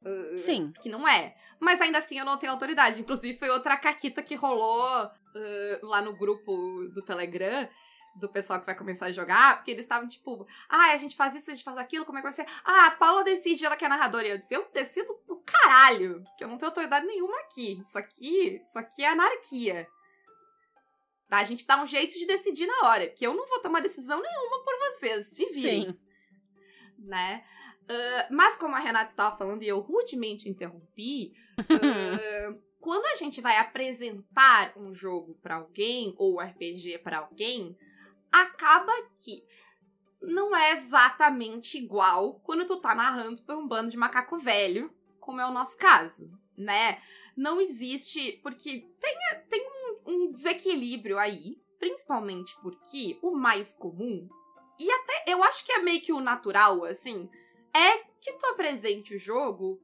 Uh, 0.01 0.37
Sim. 0.37 0.73
Que 0.81 0.89
não 0.89 1.07
é. 1.07 1.33
Mas 1.57 1.79
ainda 1.79 1.99
assim 1.99 2.19
eu 2.19 2.25
não 2.25 2.37
tenho 2.37 2.51
autoridade. 2.51 2.99
Inclusive, 2.99 3.39
foi 3.39 3.49
outra 3.49 3.77
caquita 3.77 4.21
que 4.21 4.35
rolou 4.35 5.05
uh, 5.05 5.87
lá 5.87 6.01
no 6.01 6.17
grupo 6.17 6.51
do 6.93 7.01
Telegram 7.01 7.69
do 8.15 8.27
pessoal 8.27 8.59
que 8.59 8.65
vai 8.65 8.75
começar 8.75 9.05
a 9.05 9.11
jogar, 9.13 9.55
porque 9.55 9.71
eles 9.71 9.85
estavam 9.85 10.05
tipo, 10.05 10.45
ah, 10.67 10.91
a 10.91 10.97
gente 10.97 11.15
faz 11.15 11.33
isso, 11.35 11.49
a 11.49 11.55
gente 11.55 11.63
faz 11.63 11.77
aquilo, 11.77 12.03
como 12.03 12.17
é 12.17 12.21
que 12.21 12.27
vai 12.27 12.33
ser? 12.33 12.45
Ah, 12.65 12.87
a 12.87 12.91
Paula 12.91 13.23
decide, 13.23 13.65
ela 13.65 13.77
que 13.77 13.85
é 13.85 13.87
narradora. 13.87 14.27
E 14.27 14.31
eu 14.31 14.37
disse, 14.37 14.53
eu 14.53 14.67
decido 14.73 15.13
pro 15.25 15.41
caralho, 15.45 16.21
que 16.37 16.43
eu 16.43 16.49
não 16.49 16.57
tenho 16.57 16.69
autoridade 16.69 17.05
nenhuma 17.05 17.39
aqui. 17.39 17.79
Isso 17.79 17.97
aqui, 17.97 18.59
isso 18.61 18.77
aqui 18.77 19.05
é 19.05 19.09
anarquia. 19.09 19.87
Tá? 21.29 21.37
A 21.37 21.43
gente 21.43 21.65
dá 21.65 21.81
um 21.81 21.85
jeito 21.85 22.17
de 22.17 22.25
decidir 22.25 22.65
na 22.65 22.87
hora, 22.87 23.05
porque 23.07 23.25
eu 23.25 23.35
não 23.35 23.47
vou 23.47 23.59
tomar 23.59 23.81
decisão 23.81 24.19
nenhuma 24.19 24.63
por 24.63 24.73
vocês, 24.79 25.27
se 25.27 25.45
virem. 25.45 25.83
Sim. 25.83 25.99
Né? 26.97 27.43
Uh, 27.83 28.33
mas 28.33 28.55
como 28.55 28.75
a 28.75 28.79
Renata 28.79 29.11
estava 29.11 29.37
falando 29.37 29.61
e 29.61 29.67
eu 29.67 29.79
rudemente 29.79 30.49
interrompi, 30.49 31.33
uh, 31.59 32.61
quando 32.81 33.05
a 33.05 33.15
gente 33.15 33.41
vai 33.41 33.57
apresentar 33.57 34.73
um 34.75 34.91
jogo 34.91 35.35
para 35.41 35.57
alguém 35.57 36.15
ou 36.17 36.39
RPG 36.39 36.99
para 36.99 37.19
alguém, 37.19 37.77
acaba 38.31 38.91
que 39.23 39.43
não 40.21 40.55
é 40.55 40.71
exatamente 40.71 41.77
igual 41.77 42.39
quando 42.43 42.65
tu 42.65 42.77
tá 42.77 42.93
narrando 42.95 43.41
por 43.43 43.55
um 43.55 43.67
bando 43.67 43.91
de 43.91 43.97
macaco 43.97 44.37
velho, 44.37 44.91
como 45.19 45.39
é 45.39 45.45
o 45.45 45.53
nosso 45.53 45.77
caso, 45.77 46.31
né? 46.59 47.01
Não 47.35 47.61
existe, 47.61 48.39
porque 48.43 48.85
tem, 48.99 49.17
tem 49.47 49.67
um 50.05 50.27
desequilíbrio 50.29 51.17
aí, 51.17 51.57
principalmente 51.79 52.55
porque 52.61 53.17
o 53.21 53.31
mais 53.31 53.73
comum, 53.73 54.27
e 54.77 54.91
até 54.91 55.23
eu 55.27 55.43
acho 55.43 55.65
que 55.65 55.71
é 55.71 55.79
meio 55.79 56.01
que 56.01 56.13
o 56.13 56.19
natural, 56.19 56.83
assim, 56.83 57.29
é 57.73 57.97
que 58.19 58.33
tu 58.33 58.45
apresente 58.47 59.15
o 59.15 59.19
jogo 59.19 59.81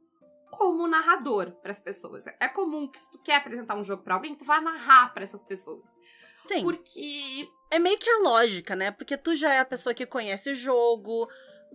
como 0.51 0.87
narrador 0.87 1.51
para 1.61 1.71
as 1.71 1.79
pessoas. 1.79 2.25
É 2.39 2.47
comum 2.47 2.87
que 2.87 2.99
se 2.99 3.11
tu 3.11 3.19
quer 3.19 3.35
apresentar 3.35 3.75
um 3.75 3.83
jogo 3.83 4.03
para 4.03 4.15
alguém, 4.15 4.35
tu 4.35 4.45
vai 4.45 4.61
narrar 4.61 5.13
para 5.13 5.23
essas 5.23 5.43
pessoas. 5.43 5.99
Sim. 6.47 6.63
Porque 6.63 7.49
é 7.69 7.79
meio 7.79 7.97
que 7.97 8.09
a 8.09 8.19
lógica, 8.19 8.75
né? 8.75 8.91
Porque 8.91 9.17
tu 9.17 9.35
já 9.35 9.53
é 9.53 9.59
a 9.59 9.65
pessoa 9.65 9.93
que 9.93 10.05
conhece 10.05 10.51
o 10.51 10.55
jogo, 10.55 11.29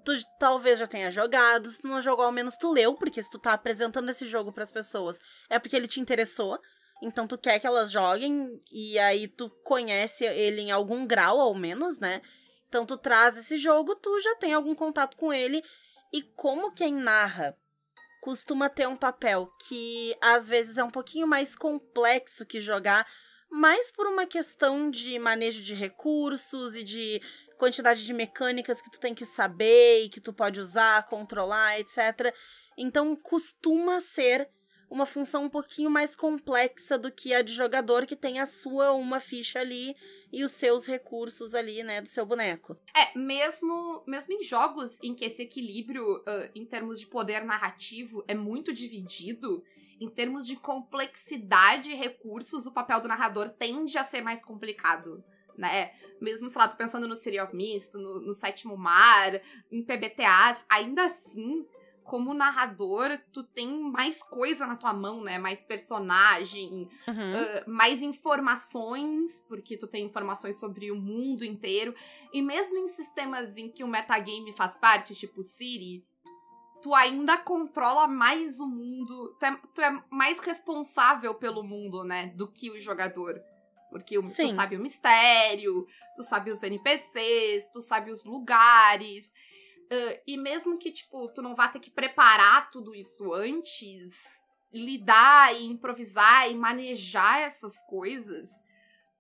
tu 0.05 0.13
talvez 0.39 0.79
já 0.79 0.87
tenha 0.87 1.11
jogado, 1.11 1.71
se 1.71 1.83
tu 1.83 1.89
não 1.89 2.01
jogou, 2.01 2.25
ao 2.25 2.33
menos 2.33 2.57
tu 2.57 2.73
leu, 2.73 2.95
porque 2.95 3.23
se 3.23 3.31
tu 3.31 3.39
tá 3.39 3.53
apresentando 3.53 4.09
esse 4.09 4.27
jogo 4.27 4.53
para 4.53 4.63
as 4.63 4.73
pessoas, 4.73 5.19
é 5.49 5.59
porque 5.59 5.77
ele 5.77 5.89
te 5.89 6.01
interessou. 6.01 6.59
Então 7.03 7.27
tu 7.27 7.39
quer 7.39 7.59
que 7.59 7.67
elas 7.67 7.91
joguem 7.91 8.61
e 8.71 8.99
aí 8.99 9.27
tu 9.27 9.49
conhece 9.65 10.25
ele 10.25 10.61
em 10.61 10.71
algum 10.71 11.07
grau 11.07 11.41
ao 11.41 11.55
menos, 11.55 11.99
né? 11.99 12.21
Então 12.69 12.85
tu 12.85 12.97
traz 12.97 13.37
esse 13.37 13.57
jogo, 13.57 13.95
tu 13.97 14.21
já 14.21 14.37
tem 14.37 14.53
algum 14.53 14.75
contato 14.75 15.17
com 15.17 15.33
ele 15.33 15.63
e 16.13 16.23
como 16.23 16.73
quem 16.73 16.93
narra 16.95 17.57
costuma 18.21 18.69
ter 18.69 18.87
um 18.87 18.97
papel 18.97 19.51
que 19.67 20.15
às 20.21 20.47
vezes 20.47 20.77
é 20.77 20.85
um 20.85 20.91
pouquinho 20.91 21.27
mais 21.27 21.57
complexo 21.57 22.45
que 22.45 22.61
jogar, 22.61 23.07
mais 23.51 23.91
por 23.91 24.07
uma 24.07 24.27
questão 24.27 24.91
de 24.91 25.19
manejo 25.19 25.63
de 25.63 25.75
recursos 25.75 26.77
e 26.77 26.85
de 26.85 27.21
quantidade 27.61 28.07
de 28.07 28.15
mecânicas 28.15 28.81
que 28.81 28.91
tu 28.91 28.99
tem 28.99 29.15
que 29.15 29.27
saber 29.27 30.05
e 30.05 30.09
que 30.09 30.19
tu 30.19 30.33
pode 30.33 30.59
usar, 30.59 31.07
controlar, 31.07 31.79
etc. 31.79 32.35
Então 32.77 33.15
costuma 33.15 34.01
ser 34.01 34.49
uma 34.91 35.05
função 35.05 35.45
um 35.45 35.49
pouquinho 35.49 35.91
mais 35.91 36.17
complexa 36.17 36.99
do 36.99 37.13
que 37.13 37.35
a 37.35 37.43
de 37.43 37.53
jogador 37.53 38.07
que 38.07 38.17
tem 38.17 38.41
a 38.41 38.47
sua 38.47 38.93
uma 38.93 39.21
ficha 39.21 39.61
ali 39.61 39.95
e 40.33 40.43
os 40.43 40.53
seus 40.53 40.87
recursos 40.87 41.55
ali, 41.55 41.85
né, 41.85 42.01
do 42.01 42.09
seu 42.09 42.25
boneco. 42.25 42.77
É, 42.97 43.17
mesmo, 43.17 44.03
mesmo 44.07 44.33
em 44.33 44.43
jogos 44.43 44.99
em 45.03 45.15
que 45.15 45.27
esse 45.27 45.43
equilíbrio 45.43 46.17
uh, 46.17 46.51
em 46.55 46.65
termos 46.65 46.99
de 46.99 47.07
poder 47.07 47.45
narrativo 47.45 48.25
é 48.27 48.35
muito 48.35 48.73
dividido, 48.73 49.63
em 50.01 50.09
termos 50.09 50.47
de 50.47 50.57
complexidade 50.57 51.91
e 51.91 51.95
recursos, 51.95 52.67
o 52.67 52.73
papel 52.73 53.01
do 53.03 53.09
narrador 53.09 53.51
tende 53.51 53.99
a 53.99 54.03
ser 54.03 54.23
mais 54.23 54.43
complicado. 54.43 55.23
Né? 55.61 55.91
Mesmo, 56.21 56.49
sei 56.49 56.59
lá, 56.59 56.67
tô 56.69 56.77
pensando 56.77 57.07
no 57.07 57.15
City 57.15 57.39
of 57.39 57.55
Mist, 57.55 57.95
no, 57.95 58.21
no 58.21 58.33
Sétimo 58.33 58.79
Mar, 58.79 59.39
em 59.71 59.83
PBTAs, 59.85 60.65
ainda 60.71 61.05
assim, 61.05 61.67
como 62.03 62.33
narrador, 62.33 63.21
tu 63.31 63.45
tem 63.45 63.79
mais 63.83 64.23
coisa 64.23 64.67
na 64.67 64.75
tua 64.75 64.95
mão, 64.95 65.23
né? 65.23 65.39
Mais 65.39 65.61
personagem, 65.63 66.89
Uhum. 67.07 67.35
uh, 67.35 67.71
mais 67.71 68.01
informações, 68.01 69.45
porque 69.47 69.77
tu 69.77 69.87
tem 69.87 70.07
informações 70.07 70.59
sobre 70.59 70.91
o 70.91 70.97
mundo 70.97 71.45
inteiro. 71.45 71.95
E 72.33 72.41
mesmo 72.41 72.79
em 72.79 72.89
sistemas 72.89 73.57
em 73.59 73.69
que 73.69 73.85
o 73.85 73.89
metagame 73.89 74.53
faz 74.55 74.75
parte, 74.75 75.15
tipo 75.15 75.43
City, 75.43 76.03
tu 76.83 76.95
ainda 76.95 77.37
controla 77.37 78.09
mais 78.09 78.59
o 78.61 78.67
mundo. 78.67 79.37
Tu 79.39 79.45
é, 79.47 79.61
tu 79.75 79.81
é 79.83 80.03
mais 80.11 80.41
responsável 80.41 81.35
pelo 81.35 81.63
mundo, 81.63 82.03
né? 82.03 82.29
Do 82.35 82.49
que 82.51 82.71
o 82.71 82.81
jogador. 82.81 83.39
Porque 83.91 84.17
o, 84.17 84.23
tu 84.23 84.49
sabe 84.55 84.77
o 84.77 84.81
mistério, 84.81 85.87
tu 86.17 86.23
sabe 86.23 86.51
os 86.51 86.63
NPCs, 86.63 87.71
tu 87.73 87.81
sabe 87.81 88.11
os 88.11 88.25
lugares. 88.25 89.33
Uh, 89.93 90.21
e 90.27 90.37
mesmo 90.37 90.79
que, 90.79 90.93
tipo, 90.93 91.29
tu 91.29 91.43
não 91.43 91.55
vá 91.55 91.69
ter 91.69 91.81
que 91.81 91.91
preparar 91.91 92.71
tudo 92.71 92.95
isso 92.95 93.35
antes, 93.35 94.45
lidar 94.73 95.55
e 95.55 95.67
improvisar 95.67 96.49
e 96.49 96.55
manejar 96.55 97.41
essas 97.41 97.83
coisas 97.87 98.49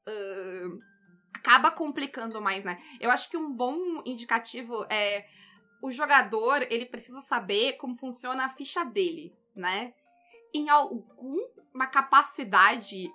uh, 0.08 0.80
acaba 1.34 1.70
complicando 1.70 2.40
mais, 2.40 2.64
né? 2.64 2.80
Eu 3.00 3.10
acho 3.10 3.28
que 3.28 3.36
um 3.36 3.52
bom 3.52 4.02
indicativo 4.04 4.86
é 4.88 5.26
o 5.82 5.90
jogador, 5.90 6.62
ele 6.70 6.86
precisa 6.86 7.20
saber 7.22 7.74
como 7.74 7.96
funciona 7.96 8.44
a 8.44 8.50
ficha 8.50 8.84
dele, 8.84 9.34
né? 9.54 9.94
Em 10.54 10.68
alguma 10.68 11.86
capacidade, 11.86 13.10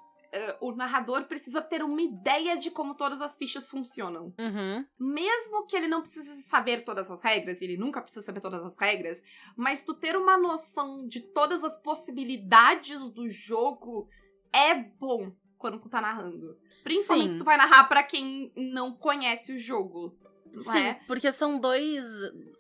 o 0.62 0.72
narrador 0.74 1.24
precisa 1.26 1.62
ter 1.62 1.84
uma 1.84 2.02
ideia 2.02 2.58
de 2.58 2.70
como 2.72 2.96
todas 2.96 3.22
as 3.22 3.38
fichas 3.38 3.70
funcionam 3.70 4.34
Uhum. 4.40 4.86
mesmo 5.00 5.66
que 5.66 5.76
ele 5.76 5.88
não 5.88 6.02
precise 6.02 6.44
saber 6.44 6.84
todas 6.84 7.10
as 7.10 7.22
regras, 7.22 7.62
ele 7.62 7.78
nunca 7.78 8.02
precisa 8.02 8.26
saber 8.26 8.42
todas 8.42 8.64
as 8.64 8.76
regras, 8.78 9.22
mas 9.56 9.84
tu 9.84 9.94
ter 9.94 10.16
uma 10.16 10.38
noção 10.38 11.08
de 11.08 11.20
todas 11.22 11.64
as 11.64 11.78
possibilidades 11.78 13.10
do 13.12 13.28
jogo 13.30 14.08
é 14.54 14.76
bom 14.76 15.32
quando 15.58 15.80
tu 15.80 15.90
tá 15.90 16.02
narrando. 16.02 16.58
Principalmente 16.84 17.26
Sim. 17.26 17.32
se 17.34 17.38
tu 17.40 17.44
vai 17.46 17.58
narrar 17.58 17.86
pra 17.86 18.04
quem 18.04 18.52
não 18.56 18.94
conhece 18.96 19.52
o 19.54 19.58
jogo. 19.58 20.16
Sim, 20.60 20.78
é? 20.78 21.00
porque 21.08 21.32
são 21.32 21.60
dois, 21.60 22.06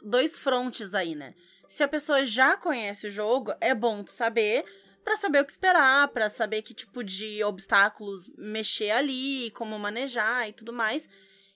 dois 0.01 0.37
frontes 0.37 0.93
aí, 0.93 1.15
né? 1.15 1.33
Se 1.67 1.83
a 1.83 1.87
pessoa 1.87 2.25
já 2.25 2.57
conhece 2.57 3.07
o 3.07 3.11
jogo, 3.11 3.53
é 3.61 3.73
bom 3.73 4.03
tu 4.03 4.11
saber 4.11 4.65
pra 5.05 5.15
saber 5.17 5.39
o 5.39 5.45
que 5.45 5.51
esperar, 5.51 6.07
pra 6.07 6.29
saber 6.29 6.63
que 6.63 6.73
tipo 6.73 7.03
de 7.03 7.43
obstáculos 7.43 8.27
mexer 8.35 8.89
ali, 8.89 9.51
como 9.51 9.77
manejar 9.77 10.49
e 10.49 10.53
tudo 10.53 10.73
mais. 10.73 11.07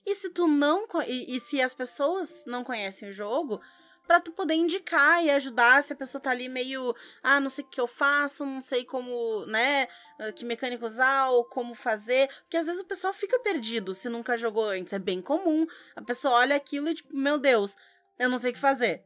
E 0.06 0.14
se 0.14 0.30
tu 0.30 0.46
não 0.46 0.86
e, 1.06 1.36
e 1.36 1.40
se 1.40 1.60
as 1.60 1.74
pessoas 1.74 2.44
não 2.46 2.62
conhecem 2.62 3.10
o 3.10 3.12
jogo, 3.12 3.60
pra 4.06 4.20
tu 4.20 4.30
poder 4.30 4.54
indicar 4.54 5.22
e 5.24 5.30
ajudar 5.30 5.82
se 5.82 5.92
a 5.92 5.96
pessoa 5.96 6.22
tá 6.22 6.30
ali 6.30 6.48
meio, 6.48 6.94
ah, 7.24 7.40
não 7.40 7.50
sei 7.50 7.64
o 7.64 7.68
que 7.68 7.80
eu 7.80 7.88
faço, 7.88 8.46
não 8.46 8.62
sei 8.62 8.84
como, 8.84 9.44
né, 9.46 9.88
ah, 10.20 10.30
que 10.30 10.44
mecânica 10.44 10.86
usar 10.86 11.30
ou 11.30 11.44
como 11.44 11.74
fazer, 11.74 12.28
porque 12.42 12.56
às 12.56 12.66
vezes 12.66 12.80
o 12.80 12.86
pessoal 12.86 13.12
fica 13.12 13.38
perdido 13.40 13.94
se 13.94 14.08
nunca 14.08 14.36
jogou 14.36 14.64
antes, 14.64 14.92
é 14.92 14.98
bem 14.98 15.20
comum. 15.20 15.66
A 15.96 16.02
pessoa 16.02 16.34
olha 16.36 16.54
aquilo 16.54 16.88
e 16.88 16.94
tipo, 16.94 17.14
meu 17.16 17.36
Deus, 17.36 17.76
eu 18.16 18.28
não 18.28 18.38
sei 18.38 18.52
o 18.52 18.54
que 18.54 18.60
fazer. 18.60 19.02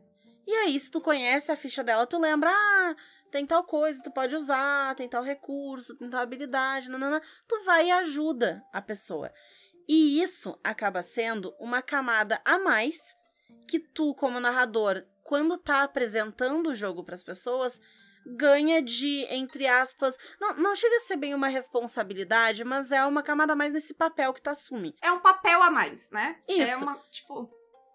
E 0.47 0.53
aí, 0.53 0.79
se 0.79 0.91
tu 0.91 1.01
conhece 1.01 1.51
a 1.51 1.57
ficha 1.57 1.83
dela, 1.83 2.07
tu 2.07 2.19
lembra, 2.19 2.51
ah, 2.51 2.95
tem 3.35 3.45
tal 3.45 3.65
coisa, 3.65 4.01
tu 4.01 4.13
pode 4.13 4.33
usar, 4.37 4.95
tem 4.95 5.09
tal 5.09 5.21
recurso, 5.21 5.97
tem 5.99 6.09
tal 6.09 6.21
habilidade, 6.21 6.89
nanana. 6.89 7.21
Tu 7.49 7.65
vai 7.65 7.89
e 7.89 7.91
ajuda 7.91 8.63
a 8.73 8.81
pessoa. 8.81 9.29
E 9.89 10.23
isso 10.23 10.57
acaba 10.63 11.03
sendo 11.03 11.53
uma 11.59 11.83
camada 11.83 12.41
a 12.45 12.61
mais 12.61 12.97
que 13.69 13.81
tu, 13.81 14.15
como 14.15 14.39
narrador, 14.39 15.03
quando 15.25 15.59
tá 15.59 15.83
apresentando 15.83 16.69
o 16.71 16.75
jogo 16.77 17.03
pras 17.03 17.25
pessoas, 17.25 17.81
ganha 18.37 18.81
de, 18.81 19.27
entre 19.29 19.67
aspas, 19.67 20.17
não, 20.41 20.55
não 20.59 20.77
chega 20.77 20.95
a 20.99 21.01
ser 21.01 21.17
bem 21.17 21.35
uma 21.35 21.49
responsabilidade, 21.49 22.63
mas 22.63 22.93
é 22.93 23.05
uma 23.05 23.21
camada 23.21 23.55
a 23.55 23.57
mais 23.57 23.73
nesse 23.73 23.95
papel 23.95 24.33
que 24.33 24.41
tu 24.43 24.49
assume. 24.51 24.95
É 25.03 25.11
um 25.11 25.19
papel 25.19 25.61
a 25.61 25.73
mais, 25.73 26.09
né? 26.13 26.39
É 26.49 26.53
Isso. 26.55 26.85
uma, 26.85 26.97
tipo. 27.11 27.51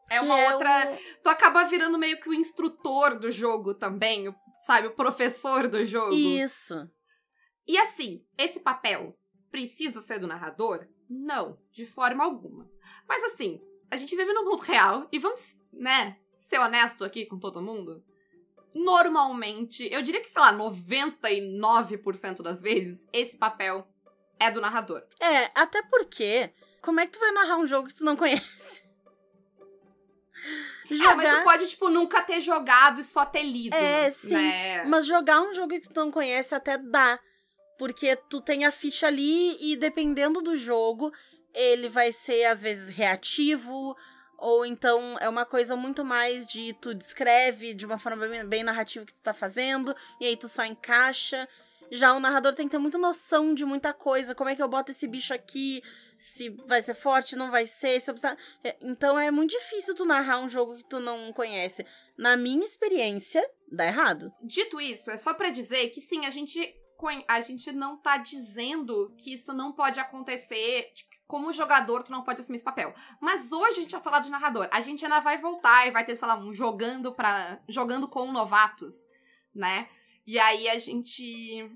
É 0.09 0.19
Que 0.19 0.25
uma 0.25 0.35
outra. 0.51 0.91
o- 0.91 1.21
Tu 1.23 1.29
acaba 1.29 1.63
virando 1.63 1.97
meio 1.97 2.19
que 2.19 2.27
o 2.27 2.33
instrutor 2.33 3.17
do 3.17 3.31
jogo 3.31 3.73
também, 3.73 4.27
sabe? 4.59 4.87
O 4.87 4.95
professor 4.95 5.67
do 5.67 5.85
jogo. 5.85 6.13
Isso. 6.13 6.89
E 7.67 7.77
assim, 7.77 8.25
esse 8.37 8.59
papel 8.59 9.17
precisa 9.51 10.01
ser 10.01 10.19
do 10.19 10.27
narrador? 10.27 10.87
Não, 11.09 11.59
de 11.71 11.85
forma 11.85 12.23
alguma. 12.23 12.69
Mas 13.07 13.23
assim, 13.25 13.61
a 13.89 13.97
gente 13.97 14.15
vive 14.15 14.33
no 14.33 14.45
mundo 14.45 14.61
real 14.61 15.07
e 15.11 15.19
vamos, 15.19 15.57
né, 15.71 16.17
ser 16.37 16.59
honesto 16.59 17.03
aqui 17.03 17.25
com 17.25 17.37
todo 17.39 17.61
mundo. 17.61 18.03
Normalmente, 18.73 19.87
eu 19.91 20.01
diria 20.01 20.21
que, 20.21 20.29
sei 20.29 20.41
lá, 20.41 20.53
99% 20.53 22.41
das 22.43 22.61
vezes, 22.61 23.07
esse 23.11 23.35
papel 23.37 23.87
é 24.39 24.51
do 24.51 24.61
narrador. 24.61 25.03
É, 25.19 25.51
até 25.55 25.81
porque, 25.83 26.53
como 26.81 26.99
é 26.99 27.05
que 27.05 27.13
tu 27.13 27.19
vai 27.19 27.31
narrar 27.31 27.57
um 27.57 27.65
jogo 27.65 27.87
que 27.87 27.95
tu 27.95 28.05
não 28.05 28.15
conhece? 28.15 28.83
É, 30.89 31.15
mas 31.15 31.37
tu 31.37 31.43
pode, 31.43 31.67
tipo, 31.67 31.89
nunca 31.89 32.21
ter 32.21 32.39
jogado 32.39 33.01
e 33.01 33.03
só 33.03 33.25
ter 33.25 33.43
lido. 33.43 33.75
É, 33.75 34.09
sim. 34.09 34.33
Né? 34.33 34.83
Mas 34.85 35.05
jogar 35.05 35.41
um 35.41 35.53
jogo 35.53 35.79
que 35.79 35.89
tu 35.89 35.99
não 35.99 36.11
conhece 36.11 36.55
até 36.55 36.77
dá. 36.77 37.19
Porque 37.77 38.15
tu 38.29 38.41
tem 38.41 38.65
a 38.65 38.71
ficha 38.71 39.07
ali 39.07 39.57
e 39.61 39.75
dependendo 39.75 40.41
do 40.41 40.55
jogo, 40.55 41.13
ele 41.53 41.87
vai 41.87 42.11
ser 42.11 42.45
às 42.45 42.61
vezes 42.61 42.89
reativo, 42.89 43.95
ou 44.37 44.65
então 44.65 45.17
é 45.19 45.29
uma 45.29 45.45
coisa 45.45 45.75
muito 45.75 46.03
mais 46.03 46.45
de 46.45 46.73
tu 46.81 46.93
descreve 46.93 47.73
de 47.73 47.85
uma 47.85 47.97
forma 47.97 48.27
bem, 48.27 48.45
bem 48.45 48.63
narrativa 48.63 49.03
o 49.03 49.07
que 49.07 49.13
tu 49.13 49.21
tá 49.21 49.33
fazendo, 49.33 49.95
e 50.19 50.25
aí 50.25 50.35
tu 50.35 50.49
só 50.49 50.65
encaixa. 50.65 51.47
Já 51.91 52.13
o 52.13 52.19
narrador 52.19 52.53
tem 52.53 52.67
que 52.67 52.71
ter 52.71 52.77
muita 52.77 52.97
noção 52.97 53.53
de 53.53 53.65
muita 53.65 53.93
coisa. 53.93 54.35
Como 54.35 54.49
é 54.49 54.55
que 54.55 54.61
eu 54.61 54.67
boto 54.67 54.91
esse 54.91 55.07
bicho 55.07 55.33
aqui? 55.33 55.81
Se 56.19 56.49
vai 56.67 56.81
ser 56.81 56.93
forte, 56.93 57.37
não 57.37 57.49
vai 57.49 57.65
ser. 57.65 57.99
Se 57.99 58.11
precisar... 58.11 58.37
É, 58.63 58.77
Então 58.81 59.17
é 59.17 59.31
muito 59.31 59.51
difícil 59.51 59.95
tu 59.95 60.05
narrar 60.05 60.39
um 60.39 60.49
jogo 60.49 60.75
que 60.75 60.83
tu 60.83 60.99
não 60.99 61.31
conhece. 61.31 61.85
Na 62.17 62.35
minha 62.35 62.65
experiência, 62.65 63.41
dá 63.71 63.85
errado. 63.85 64.31
Dito 64.43 64.81
isso, 64.81 65.09
é 65.09 65.17
só 65.17 65.33
pra 65.33 65.49
dizer 65.49 65.89
que 65.91 66.01
sim, 66.01 66.25
a 66.25 66.29
gente, 66.29 66.75
a 67.27 67.39
gente 67.39 67.71
não 67.71 67.97
tá 67.97 68.17
dizendo 68.17 69.15
que 69.17 69.33
isso 69.33 69.53
não 69.53 69.71
pode 69.71 69.99
acontecer. 69.99 70.91
Como 71.25 71.53
jogador, 71.53 72.03
tu 72.03 72.11
não 72.11 72.23
pode 72.23 72.41
assumir 72.41 72.57
esse 72.57 72.65
papel. 72.65 72.93
Mas 73.21 73.51
hoje 73.51 73.79
a 73.79 73.81
gente 73.81 73.91
vai 73.91 74.01
falar 74.01 74.19
de 74.19 74.29
narrador. 74.29 74.67
A 74.71 74.81
gente 74.81 75.05
ainda 75.05 75.19
vai 75.19 75.37
voltar 75.37 75.87
e 75.87 75.91
vai 75.91 76.03
ter, 76.03 76.15
sei 76.15 76.27
lá, 76.27 76.37
um 76.37 76.51
jogando 76.51 77.13
para 77.13 77.61
jogando 77.69 78.09
com 78.09 78.31
novatos, 78.31 78.95
né? 79.55 79.87
E 80.25 80.37
aí 80.37 80.67
a 80.67 80.77
gente 80.77 81.71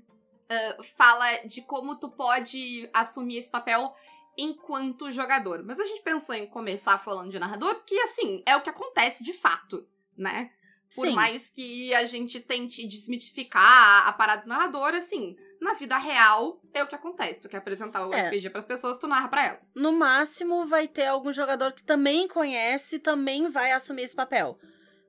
ah, 0.48 0.76
fala 0.96 1.38
de 1.46 1.62
como 1.62 1.96
tu 1.96 2.10
pode 2.10 2.88
assumir 2.92 3.38
esse 3.38 3.48
papel 3.48 3.94
enquanto 4.36 5.10
jogador. 5.12 5.62
Mas 5.64 5.78
a 5.80 5.84
gente 5.84 6.02
pensou 6.02 6.34
em 6.34 6.46
começar 6.46 6.98
falando 6.98 7.30
de 7.30 7.38
narrador, 7.38 7.74
porque 7.76 7.96
assim, 8.00 8.42
é 8.46 8.56
o 8.56 8.60
que 8.60 8.70
acontece 8.70 9.22
de 9.24 9.32
fato, 9.32 9.86
né? 10.16 10.50
Por 10.94 11.08
Sim. 11.08 11.14
mais 11.14 11.48
que 11.48 11.92
a 11.94 12.04
gente 12.04 12.38
tente 12.40 12.86
desmitificar 12.86 14.06
a 14.06 14.12
parada 14.12 14.42
do 14.42 14.48
narrador, 14.48 14.94
assim, 14.94 15.36
na 15.60 15.74
vida 15.74 15.98
real 15.98 16.60
é 16.72 16.84
o 16.84 16.86
que 16.86 16.94
acontece. 16.94 17.40
Tu 17.40 17.48
quer 17.48 17.56
apresentar 17.56 18.06
o 18.06 18.14
É. 18.14 18.28
RPG 18.28 18.50
pras 18.50 18.64
pessoas, 18.66 18.98
tu 18.98 19.08
narra 19.08 19.28
pra 19.28 19.44
elas. 19.44 19.74
No 19.74 19.92
máximo, 19.92 20.66
vai 20.66 20.86
ter 20.86 21.06
algum 21.06 21.32
jogador 21.32 21.72
que 21.72 21.82
também 21.82 22.28
conhece 22.28 22.96
e 22.96 23.00
também 23.00 23.48
vai 23.48 23.72
assumir 23.72 24.02
esse 24.02 24.14
papel. 24.14 24.58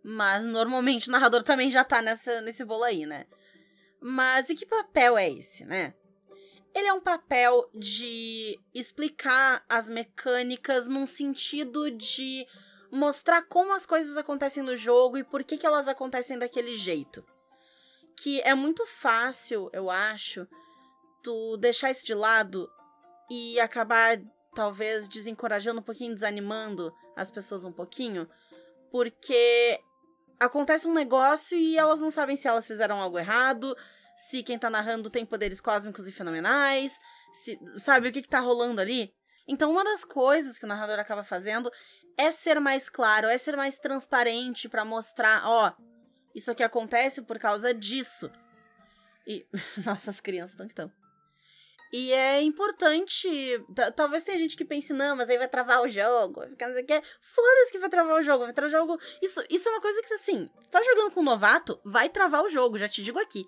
Mas 0.04 0.46
normalmente 0.46 1.10
o 1.10 1.12
narrador 1.12 1.44
também 1.44 1.70
já 1.70 1.84
tá 1.84 2.02
nessa, 2.02 2.42
nesse 2.42 2.64
bolo 2.64 2.84
aí, 2.84 3.06
né? 3.06 3.26
Mas 4.02 4.50
e 4.50 4.56
que 4.56 4.66
papel 4.66 5.18
é 5.18 5.30
esse, 5.30 5.66
né? 5.66 5.94
Ele 6.76 6.88
é 6.88 6.94
um 6.94 7.00
papel 7.00 7.70
de 7.74 8.60
explicar 8.74 9.64
as 9.70 9.88
mecânicas 9.88 10.90
num 10.90 11.08
sentido 11.08 11.90
de 11.90 12.46
mostrar 12.92 13.44
como 13.44 13.74
as 13.74 13.86
coisas 13.86 14.18
acontecem 14.18 14.62
no 14.62 14.76
jogo 14.76 15.18
e 15.18 15.24
por 15.24 15.42
que, 15.46 15.58
que 15.58 15.66
elas 15.66 15.88
acontecem 15.88 16.38
daquele 16.38 16.76
jeito. 16.76 17.26
Que 18.18 18.42
é 18.42 18.54
muito 18.54 18.86
fácil, 18.86 19.70
eu 19.72 19.90
acho, 19.90 20.46
tu 21.24 21.56
deixar 21.56 21.92
isso 21.92 22.06
de 22.06 22.14
lado 22.14 22.70
e 23.32 23.58
acabar 23.62 24.22
talvez 24.54 25.08
desencorajando 25.08 25.80
um 25.80 25.84
pouquinho, 25.84 26.14
desanimando 26.14 26.94
as 27.16 27.32
pessoas 27.32 27.64
um 27.64 27.72
pouquinho, 27.72 28.30
porque 28.92 29.80
acontece 30.38 30.90
um 30.90 30.94
negócio 30.94 31.58
e 31.58 31.78
elas 31.78 32.02
não 32.02 32.12
sabem 32.12 32.36
se 32.36 32.50
elas 32.50 32.68
fizeram 32.68 33.02
algo 33.02 33.18
errado, 33.18 33.76
se 34.16 34.44
quem 34.44 34.58
tá 34.58 34.70
narrando 34.70 35.10
tem 35.10 35.26
poderes 35.26 35.60
cósmicos 35.60 36.08
e 36.08 36.12
fenomenais, 36.12 37.00
se, 37.34 37.60
sabe 37.78 38.10
o 38.10 38.12
que, 38.12 38.22
que 38.22 38.30
tá 38.30 38.40
rolando 38.40 38.82
ali. 38.82 39.14
Então, 39.48 39.72
uma 39.72 39.84
das 39.84 40.04
coisas 40.04 40.58
que 40.58 40.66
o 40.66 40.68
narrador 40.68 41.00
acaba 41.00 41.24
fazendo 41.24 41.72
é 42.18 42.32
ser 42.32 42.60
mais 42.60 42.90
claro, 42.90 43.28
é 43.28 43.38
ser 43.38 43.56
mais 43.56 43.78
transparente 43.78 44.70
para 44.70 44.86
mostrar, 44.86 45.44
ó, 45.46 45.74
isso 46.34 46.52
aqui 46.52 46.64
acontece 46.64 47.22
por 47.22 47.38
causa 47.38 47.74
disso. 47.74 48.32
E. 49.28 49.46
Nossa, 49.86 50.12
as 50.12 50.20
crianças 50.20 50.52
estão 50.52 50.68
que 50.68 50.74
estão. 50.74 50.92
E 51.94 52.12
é 52.12 52.42
importante. 52.42 53.30
Talvez 53.96 54.24
tenha 54.24 54.38
gente 54.38 54.58
que 54.58 54.66
pense, 54.66 54.92
não, 54.92 55.16
mas 55.16 55.30
aí 55.30 55.38
vai 55.38 55.48
travar 55.48 55.82
o 55.82 55.88
jogo. 55.88 56.42
Vai 56.42 56.50
ficar. 56.50 57.02
Foda-se 57.22 57.72
que 57.72 57.80
vai 57.80 57.90
travar 57.90 58.20
o 58.20 58.24
jogo. 58.24 58.44
Vai 58.44 58.54
travar 58.54 58.68
o 58.68 58.80
jogo. 58.80 59.00
Isso, 59.22 59.42
isso 59.50 59.70
é 59.70 59.72
uma 59.72 59.82
coisa 59.82 60.02
que, 60.02 60.14
assim, 60.14 60.50
você 60.60 60.70
tá 60.70 60.82
jogando 60.84 61.12
com 61.12 61.22
um 61.22 61.24
novato, 61.24 61.80
vai 61.86 62.10
travar 62.10 62.44
o 62.44 62.50
jogo, 62.50 62.78
já 62.78 62.90
te 62.90 63.02
digo 63.02 63.20
aqui. 63.20 63.46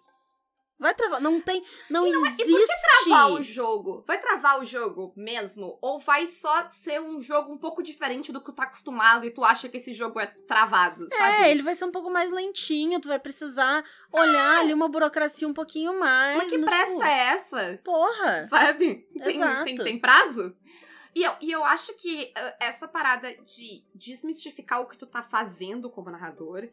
Vai 0.79 0.93
travar. 0.93 1.19
Não 1.19 1.41
tem. 1.41 1.63
Não 1.89 2.05
e 2.05 2.11
existe. 2.11 2.43
E 2.43 2.51
por 2.51 2.59
que 2.59 3.05
travar 3.05 3.31
o 3.31 3.41
jogo? 3.41 4.03
Vai 4.05 4.19
travar 4.19 4.61
o 4.61 4.65
jogo 4.65 5.11
mesmo? 5.15 5.77
Ou 5.81 5.99
vai 5.99 6.27
só 6.27 6.69
ser 6.69 7.01
um 7.01 7.19
jogo 7.19 7.51
um 7.51 7.57
pouco 7.57 7.81
diferente 7.81 8.31
do 8.31 8.39
que 8.39 8.45
tu 8.45 8.53
tá 8.53 8.63
acostumado 8.63 9.25
e 9.25 9.31
tu 9.31 9.43
acha 9.43 9.67
que 9.67 9.77
esse 9.77 9.93
jogo 9.93 10.19
é 10.19 10.27
travado, 10.27 11.05
é, 11.11 11.17
sabe? 11.17 11.43
É, 11.43 11.51
ele 11.51 11.63
vai 11.63 11.73
ser 11.73 11.85
um 11.85 11.91
pouco 11.91 12.11
mais 12.11 12.31
lentinho, 12.31 12.99
tu 12.99 13.07
vai 13.07 13.19
precisar 13.19 13.83
olhar 14.11 14.57
é. 14.57 14.59
ali 14.59 14.73
uma 14.73 14.87
burocracia 14.87 15.47
um 15.47 15.53
pouquinho 15.53 15.99
mais. 15.99 16.37
Mas 16.37 16.49
que 16.49 16.59
pressa 16.59 17.07
é 17.07 17.19
essa? 17.29 17.79
Porra! 17.83 18.45
Sabe? 18.47 19.07
Tem, 19.23 19.41
tem, 19.63 19.75
tem 19.75 19.99
prazo? 19.99 20.55
E 21.15 21.23
eu, 21.23 21.33
e 21.41 21.51
eu 21.51 21.65
acho 21.65 21.95
que 21.95 22.31
uh, 22.37 22.53
essa 22.59 22.87
parada 22.87 23.35
de 23.37 23.83
desmistificar 23.95 24.81
o 24.81 24.85
que 24.85 24.95
tu 24.95 25.07
tá 25.07 25.23
fazendo 25.23 25.89
como 25.89 26.11
narrador 26.11 26.69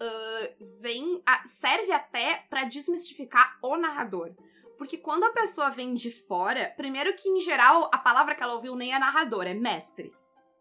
uh, 0.00 0.80
vem 0.80 1.22
a, 1.26 1.46
serve 1.46 1.92
até 1.92 2.44
para 2.48 2.64
desmistificar 2.64 3.58
o 3.62 3.76
narrador. 3.76 4.34
Porque 4.76 4.98
quando 4.98 5.24
a 5.24 5.32
pessoa 5.32 5.70
vem 5.70 5.94
de 5.94 6.10
fora, 6.10 6.72
primeiro 6.76 7.14
que 7.14 7.28
em 7.28 7.40
geral 7.40 7.88
a 7.92 7.98
palavra 7.98 8.34
que 8.34 8.42
ela 8.42 8.54
ouviu 8.54 8.76
nem 8.76 8.94
é 8.94 8.98
narrador, 8.98 9.46
é 9.46 9.54
mestre, 9.54 10.12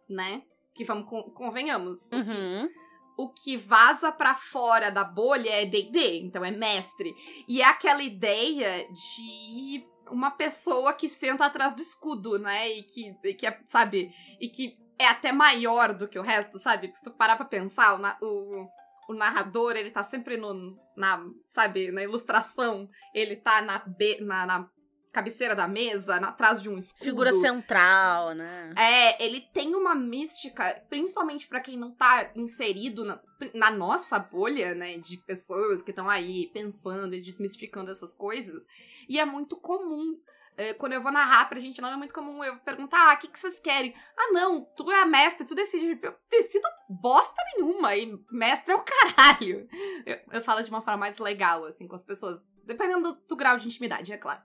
né? 0.10 0.44
Que 0.74 0.86
vamos 0.86 1.06
convenhamos. 1.34 2.10
Uhum. 2.12 2.20
O, 2.20 2.26
que, 2.26 2.74
o 3.18 3.30
que 3.30 3.58
vaza 3.58 4.12
para 4.12 4.36
fora 4.36 4.90
da 4.90 5.04
bolha 5.04 5.50
é 5.50 5.66
D&D, 5.66 6.20
então 6.20 6.44
é 6.46 6.52
mestre. 6.52 7.14
E 7.48 7.62
é 7.62 7.66
aquela 7.66 8.02
ideia 8.02 8.88
de 8.90 9.86
uma 10.10 10.32
pessoa 10.32 10.94
que 10.94 11.08
senta 11.08 11.46
atrás 11.46 11.74
do 11.74 11.82
escudo, 11.82 12.40
né? 12.40 12.70
E 12.70 12.84
que, 12.84 13.18
e 13.24 13.34
que 13.34 13.48
é, 13.48 13.60
sabe, 13.66 14.14
e 14.40 14.48
que 14.48 14.78
é 14.98 15.08
até 15.08 15.32
maior 15.32 15.94
do 15.94 16.08
que 16.08 16.18
o 16.18 16.24
resto, 16.24 16.58
sabe? 16.58 16.92
Se 16.94 17.04
tu 17.04 17.12
parar 17.12 17.36
pra 17.36 17.46
pensar, 17.46 18.00
o, 18.22 18.26
o 18.26 18.70
o 19.08 19.14
narrador, 19.14 19.76
ele 19.76 19.92
tá 19.92 20.04
sempre 20.04 20.38
no, 20.38 20.78
na, 20.96 21.24
sabe, 21.44 21.92
na 21.92 22.04
ilustração, 22.04 22.90
ele 23.14 23.36
tá 23.36 23.62
na, 23.62 23.80
be, 23.80 24.20
na, 24.22 24.46
na 24.46 24.70
cabeceira 25.16 25.56
da 25.56 25.66
mesa, 25.66 26.20
na, 26.20 26.28
atrás 26.28 26.62
de 26.62 26.70
um 26.70 26.78
escudo. 26.78 27.06
Figura 27.06 27.32
central, 27.40 28.34
né? 28.34 28.74
É, 28.78 29.24
ele 29.24 29.40
tem 29.40 29.74
uma 29.74 29.96
mística, 29.96 30.84
principalmente 30.90 31.48
para 31.48 31.62
quem 31.62 31.78
não 31.78 31.92
tá 31.92 32.32
inserido 32.36 33.06
na, 33.06 33.22
na, 33.54 33.72
nossa 33.72 34.20
bolha, 34.20 34.76
né, 34.76 34.98
de 34.98 35.16
pessoas 35.26 35.82
que 35.82 35.92
estão 35.92 36.10
aí 36.10 36.52
pensando 36.54 37.16
e 37.16 37.22
desmistificando 37.22 37.90
essas 37.90 38.14
coisas, 38.14 38.66
e 39.08 39.18
é 39.18 39.24
muito 39.24 39.56
comum 39.56 40.20
é, 40.58 40.74
quando 40.74 40.94
eu 40.94 41.02
vou 41.02 41.12
narrar 41.12 41.48
pra 41.48 41.60
gente, 41.60 41.82
não 41.82 41.94
é 41.94 41.96
muito 41.96 42.14
comum 42.14 42.44
eu 42.44 42.58
perguntar, 42.60 43.12
ah, 43.12 43.14
o 43.14 43.18
que, 43.18 43.30
que 43.30 43.40
vocês 43.40 43.60
querem? 43.60 43.94
Ah, 44.18 44.32
não, 44.34 44.66
tu 44.76 44.92
é 44.92 45.02
a 45.02 45.06
mestra, 45.06 45.46
tu 45.46 45.56
decide. 45.56 46.00
Eu 46.02 46.16
decido 46.30 46.68
bosta 46.90 47.42
nenhuma, 47.56 47.96
e 47.96 48.18
mestre 48.32 48.74
é 48.74 48.76
o 48.76 48.84
caralho. 48.84 49.68
Eu, 50.06 50.20
eu 50.32 50.42
falo 50.42 50.62
de 50.62 50.70
uma 50.70 50.82
forma 50.82 51.00
mais 51.00 51.20
legal, 51.20 51.66
assim, 51.66 51.88
com 51.88 51.96
as 51.96 52.04
pessoas, 52.04 52.42
dependendo 52.66 53.14
do, 53.14 53.22
do 53.28 53.36
grau 53.36 53.58
de 53.58 53.68
intimidade, 53.68 54.14
é 54.14 54.18
claro. 54.18 54.42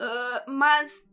Uh, 0.00 0.50
mas 0.50 1.04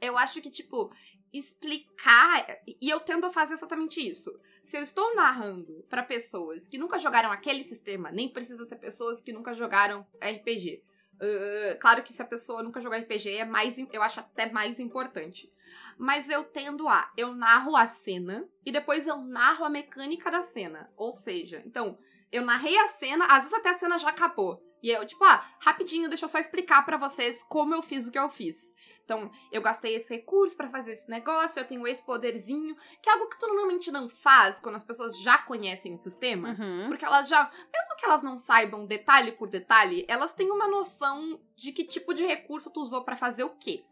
eu 0.00 0.16
acho 0.16 0.40
que, 0.40 0.50
tipo, 0.50 0.92
explicar. 1.32 2.46
E 2.66 2.88
eu 2.88 3.00
tendo 3.00 3.26
a 3.26 3.30
fazer 3.30 3.54
exatamente 3.54 4.00
isso. 4.00 4.38
Se 4.62 4.76
eu 4.76 4.82
estou 4.82 5.14
narrando 5.14 5.84
para 5.88 6.02
pessoas 6.02 6.66
que 6.66 6.78
nunca 6.78 6.98
jogaram 6.98 7.30
aquele 7.30 7.62
sistema, 7.62 8.10
nem 8.10 8.32
precisa 8.32 8.64
ser 8.66 8.76
pessoas 8.76 9.20
que 9.20 9.32
nunca 9.32 9.54
jogaram 9.54 10.06
RPG. 10.20 10.82
Uh, 11.16 11.78
claro 11.80 12.02
que 12.02 12.12
se 12.12 12.20
a 12.20 12.26
pessoa 12.26 12.62
nunca 12.62 12.80
jogou 12.80 12.98
RPG, 12.98 13.36
é 13.36 13.44
mais, 13.44 13.78
eu 13.78 14.02
acho 14.02 14.20
até 14.20 14.50
mais 14.50 14.78
importante. 14.78 15.50
Mas 15.96 16.28
eu 16.28 16.44
tendo 16.44 16.88
a, 16.88 17.10
eu 17.16 17.34
narro 17.34 17.74
a 17.74 17.86
cena 17.86 18.46
e 18.64 18.70
depois 18.70 19.06
eu 19.06 19.16
narro 19.18 19.64
a 19.64 19.70
mecânica 19.70 20.30
da 20.30 20.42
cena. 20.42 20.92
Ou 20.96 21.12
seja, 21.12 21.62
então, 21.64 21.98
eu 22.30 22.44
narrei 22.44 22.76
a 22.76 22.88
cena, 22.88 23.26
às 23.26 23.44
vezes 23.44 23.54
até 23.54 23.70
a 23.70 23.78
cena 23.78 23.98
já 23.98 24.10
acabou. 24.10 24.62
E 24.86 24.90
eu, 24.92 25.04
tipo, 25.04 25.24
ah, 25.24 25.44
rapidinho, 25.58 26.08
deixa 26.08 26.26
eu 26.26 26.28
só 26.28 26.38
explicar 26.38 26.86
para 26.86 26.96
vocês 26.96 27.42
como 27.42 27.74
eu 27.74 27.82
fiz 27.82 28.06
o 28.06 28.12
que 28.12 28.18
eu 28.18 28.28
fiz. 28.28 28.72
Então, 29.04 29.28
eu 29.50 29.60
gastei 29.60 29.96
esse 29.96 30.14
recurso 30.14 30.56
para 30.56 30.70
fazer 30.70 30.92
esse 30.92 31.10
negócio, 31.10 31.58
eu 31.58 31.66
tenho 31.66 31.84
esse 31.88 32.00
poderzinho, 32.04 32.76
que 33.02 33.10
é 33.10 33.12
algo 33.12 33.28
que 33.28 33.36
tu 33.36 33.48
normalmente 33.48 33.90
não 33.90 34.08
faz 34.08 34.60
quando 34.60 34.76
as 34.76 34.84
pessoas 34.84 35.20
já 35.20 35.38
conhecem 35.38 35.92
o 35.92 35.98
sistema. 35.98 36.50
Uhum. 36.50 36.84
Porque 36.86 37.04
elas 37.04 37.26
já, 37.26 37.42
mesmo 37.42 37.96
que 37.98 38.04
elas 38.04 38.22
não 38.22 38.38
saibam 38.38 38.86
detalhe 38.86 39.32
por 39.32 39.50
detalhe, 39.50 40.06
elas 40.06 40.34
têm 40.34 40.52
uma 40.52 40.68
noção 40.68 41.40
de 41.56 41.72
que 41.72 41.82
tipo 41.82 42.14
de 42.14 42.24
recurso 42.24 42.70
tu 42.70 42.80
usou 42.80 43.02
para 43.02 43.16
fazer 43.16 43.42
o 43.42 43.56
quê. 43.56 43.84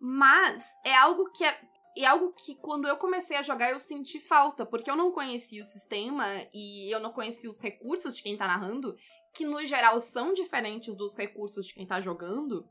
Mas 0.00 0.64
é 0.82 0.96
algo 0.96 1.30
que 1.30 1.44
é 1.44 1.60
é 1.96 2.06
algo 2.06 2.32
que 2.32 2.54
quando 2.54 2.88
eu 2.88 2.96
comecei 2.96 3.36
a 3.36 3.42
jogar 3.42 3.70
eu 3.70 3.78
senti 3.78 4.18
falta, 4.18 4.64
porque 4.64 4.90
eu 4.90 4.96
não 4.96 5.12
conhecia 5.12 5.62
o 5.62 5.66
sistema 5.66 6.26
e 6.52 6.90
eu 6.90 7.00
não 7.00 7.12
conhecia 7.12 7.50
os 7.50 7.60
recursos 7.60 8.14
de 8.14 8.22
quem 8.22 8.36
tá 8.36 8.46
narrando, 8.46 8.96
que 9.32 9.44
no 9.44 9.64
geral 9.64 10.00
são 10.00 10.34
diferentes 10.34 10.94
dos 10.94 11.16
recursos 11.16 11.66
de 11.66 11.74
quem 11.74 11.86
tá 11.86 12.00
jogando. 12.00 12.68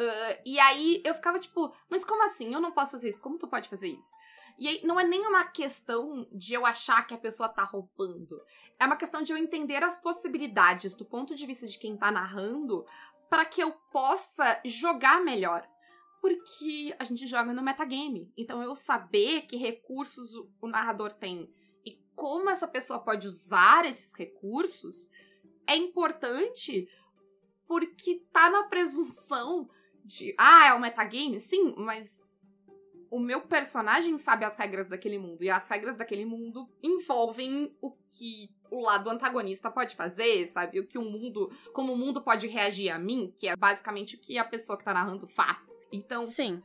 Uh, 0.00 0.40
e 0.44 0.58
aí 0.58 1.02
eu 1.04 1.14
ficava 1.14 1.38
tipo, 1.38 1.72
mas 1.88 2.04
como 2.04 2.24
assim? 2.24 2.52
Eu 2.52 2.60
não 2.60 2.72
posso 2.72 2.92
fazer 2.92 3.10
isso? 3.10 3.20
Como 3.20 3.38
tu 3.38 3.46
pode 3.46 3.68
fazer 3.68 3.88
isso? 3.88 4.14
E 4.58 4.66
aí 4.66 4.80
não 4.84 4.98
é 4.98 5.04
nem 5.04 5.26
uma 5.26 5.44
questão 5.44 6.26
de 6.32 6.54
eu 6.54 6.66
achar 6.66 7.06
que 7.06 7.14
a 7.14 7.18
pessoa 7.18 7.48
tá 7.48 7.62
roubando. 7.62 8.40
É 8.78 8.86
uma 8.86 8.96
questão 8.96 9.22
de 9.22 9.32
eu 9.32 9.36
entender 9.36 9.82
as 9.82 9.96
possibilidades 9.96 10.94
do 10.94 11.04
ponto 11.04 11.34
de 11.34 11.46
vista 11.46 11.66
de 11.66 11.78
quem 11.78 11.96
tá 11.96 12.10
narrando 12.10 12.84
para 13.28 13.44
que 13.44 13.62
eu 13.62 13.72
possa 13.92 14.60
jogar 14.64 15.22
melhor. 15.22 15.68
Porque 16.20 16.94
a 16.98 17.04
gente 17.04 17.26
joga 17.26 17.52
no 17.52 17.62
metagame. 17.62 18.32
Então 18.36 18.62
eu 18.62 18.74
saber 18.74 19.42
que 19.42 19.56
recursos 19.56 20.32
o 20.60 20.68
narrador 20.68 21.12
tem 21.12 21.52
e 21.84 22.00
como 22.14 22.48
essa 22.48 22.68
pessoa 22.68 23.00
pode 23.00 23.26
usar 23.26 23.84
esses 23.84 24.14
recursos 24.14 25.10
é 25.66 25.76
importante 25.76 26.88
porque 27.66 28.22
tá 28.32 28.50
na 28.50 28.64
presunção 28.64 29.68
de, 30.04 30.34
ah, 30.38 30.66
é 30.66 30.74
um 30.74 30.78
metagame? 30.78 31.38
Sim, 31.40 31.74
mas 31.76 32.24
o 33.10 33.20
meu 33.20 33.42
personagem 33.42 34.16
sabe 34.16 34.44
as 34.44 34.56
regras 34.56 34.88
daquele 34.88 35.18
mundo. 35.18 35.44
E 35.44 35.50
as 35.50 35.68
regras 35.68 35.96
daquele 35.96 36.24
mundo 36.24 36.66
envolvem 36.82 37.76
o 37.80 37.90
que 37.90 38.48
o 38.70 38.80
lado 38.80 39.10
antagonista 39.10 39.70
pode 39.70 39.94
fazer, 39.94 40.46
sabe? 40.46 40.80
O 40.80 40.86
que 40.86 40.96
o 40.96 41.02
mundo. 41.02 41.50
Como 41.74 41.92
o 41.92 41.96
mundo 41.96 42.22
pode 42.22 42.46
reagir 42.46 42.90
a 42.90 42.98
mim, 42.98 43.30
que 43.36 43.46
é 43.46 43.54
basicamente 43.54 44.16
o 44.16 44.18
que 44.18 44.38
a 44.38 44.44
pessoa 44.44 44.78
que 44.78 44.84
tá 44.84 44.94
narrando 44.94 45.28
faz. 45.28 45.68
Então. 45.92 46.24
Sim. 46.24 46.62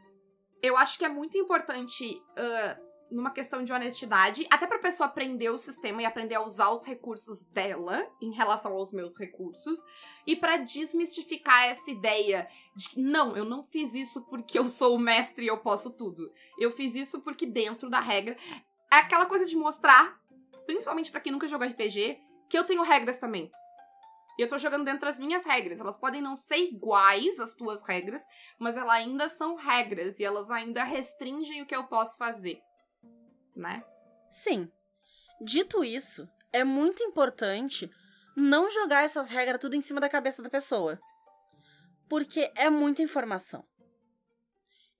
Eu 0.62 0.78
acho 0.78 0.98
que 0.98 1.06
é 1.06 1.10
muito 1.10 1.38
importante 1.38 2.16
uh, 2.16 2.87
numa 3.10 3.32
questão 3.32 3.64
de 3.64 3.72
honestidade, 3.72 4.46
até 4.50 4.68
pra 4.68 4.80
pessoa 4.80 5.08
aprender 5.08 5.50
o 5.50 5.58
sistema 5.58 6.02
e 6.02 6.06
aprender 6.06 6.36
a 6.36 6.44
usar 6.44 6.70
os 6.72 6.86
recursos 6.86 7.44
dela 7.44 8.08
em 8.22 8.32
relação 8.32 8.74
aos 8.74 8.92
meus 8.92 9.18
recursos, 9.18 9.80
e 10.26 10.36
para 10.36 10.58
desmistificar 10.58 11.66
essa 11.66 11.90
ideia 11.90 12.48
de 12.76 12.90
que 12.90 13.02
não, 13.02 13.36
eu 13.36 13.46
não 13.46 13.64
fiz 13.64 13.94
isso 13.94 14.24
porque 14.26 14.60
eu 14.60 14.68
sou 14.68 14.96
o 14.96 15.00
mestre 15.00 15.46
e 15.46 15.48
eu 15.48 15.58
posso 15.58 15.92
tudo. 15.92 16.32
Eu 16.60 16.72
fiz 16.72 16.96
isso 16.96 17.22
porque 17.22 17.46
dentro 17.46 17.90
da 17.90 18.00
regra 18.00 18.36
é 18.92 18.98
aquela 18.98 19.26
coisa 19.26 19.46
de 19.46 19.56
mostrar, 19.56 20.20
principalmente 20.66 21.12
para 21.12 21.22
quem 21.22 21.32
nunca 21.32 21.48
jogou 21.48 21.68
RPG, 21.68 22.20
que 22.50 22.58
eu 22.58 22.66
tenho 22.66 22.84
regras 22.84 23.20
também. 23.20 23.52
E 24.38 24.42
eu 24.42 24.48
tô 24.48 24.58
jogando 24.60 24.86
dentro 24.86 25.08
das 25.08 25.18
minhas 25.18 25.44
regras. 25.44 25.80
Elas 25.80 25.98
podem 25.98 26.22
não 26.22 26.36
ser 26.36 26.58
iguais 26.58 27.40
às 27.40 27.56
tuas 27.56 27.82
regras, 27.82 28.22
mas 28.60 28.78
elas 28.78 28.92
ainda 28.92 29.30
são 29.30 29.56
regras 29.56 30.20
e 30.20 30.24
elas 30.24 30.52
ainda 30.52 30.84
restringem 30.84 31.64
o 31.64 31.66
que 31.66 31.76
eu 31.76 31.86
posso 31.86 32.18
fazer 32.18 32.62
né? 33.58 33.84
Sim. 34.30 34.72
Dito 35.42 35.84
isso, 35.84 36.30
é 36.54 36.64
muito 36.64 37.04
importante 37.04 37.90
não 38.36 38.70
jogar 38.70 39.04
essas 39.04 39.30
regras 39.30 39.60
tudo 39.60 39.76
em 39.76 39.82
cima 39.82 40.00
da 40.00 40.10
cabeça 40.10 40.42
da 40.42 40.50
pessoa. 40.50 41.00
Porque 42.08 42.52
é 42.56 42.70
muita 42.70 43.02
informação. 43.02 43.66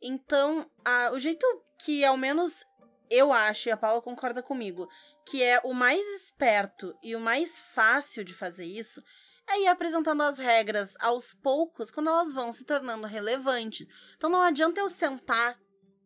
Então, 0.02 0.70
a, 0.84 1.12
o 1.12 1.20
jeito 1.20 1.46
que, 1.80 2.04
ao 2.04 2.18
menos, 2.18 2.66
eu 3.10 3.32
acho, 3.32 3.70
e 3.70 3.72
a 3.72 3.78
Paula 3.78 4.02
concorda 4.02 4.44
comigo, 4.44 4.88
que 5.26 5.42
é 5.42 5.60
o 5.64 5.74
mais 5.74 6.02
esperto 6.22 6.96
e 7.02 7.16
o 7.16 7.20
mais 7.20 7.60
fácil 7.60 8.24
de 8.24 8.34
fazer 8.34 8.66
isso, 8.66 9.02
é 9.50 9.62
ir 9.62 9.68
apresentando 9.68 10.22
as 10.24 10.38
regras 10.38 10.96
aos 11.00 11.34
poucos 11.34 11.90
quando 11.90 12.10
elas 12.10 12.34
vão 12.34 12.52
se 12.52 12.66
tornando 12.66 13.08
relevantes. 13.08 13.88
Então 14.16 14.30
não 14.30 14.42
adianta 14.42 14.82
eu 14.82 14.90
sentar 14.90 15.58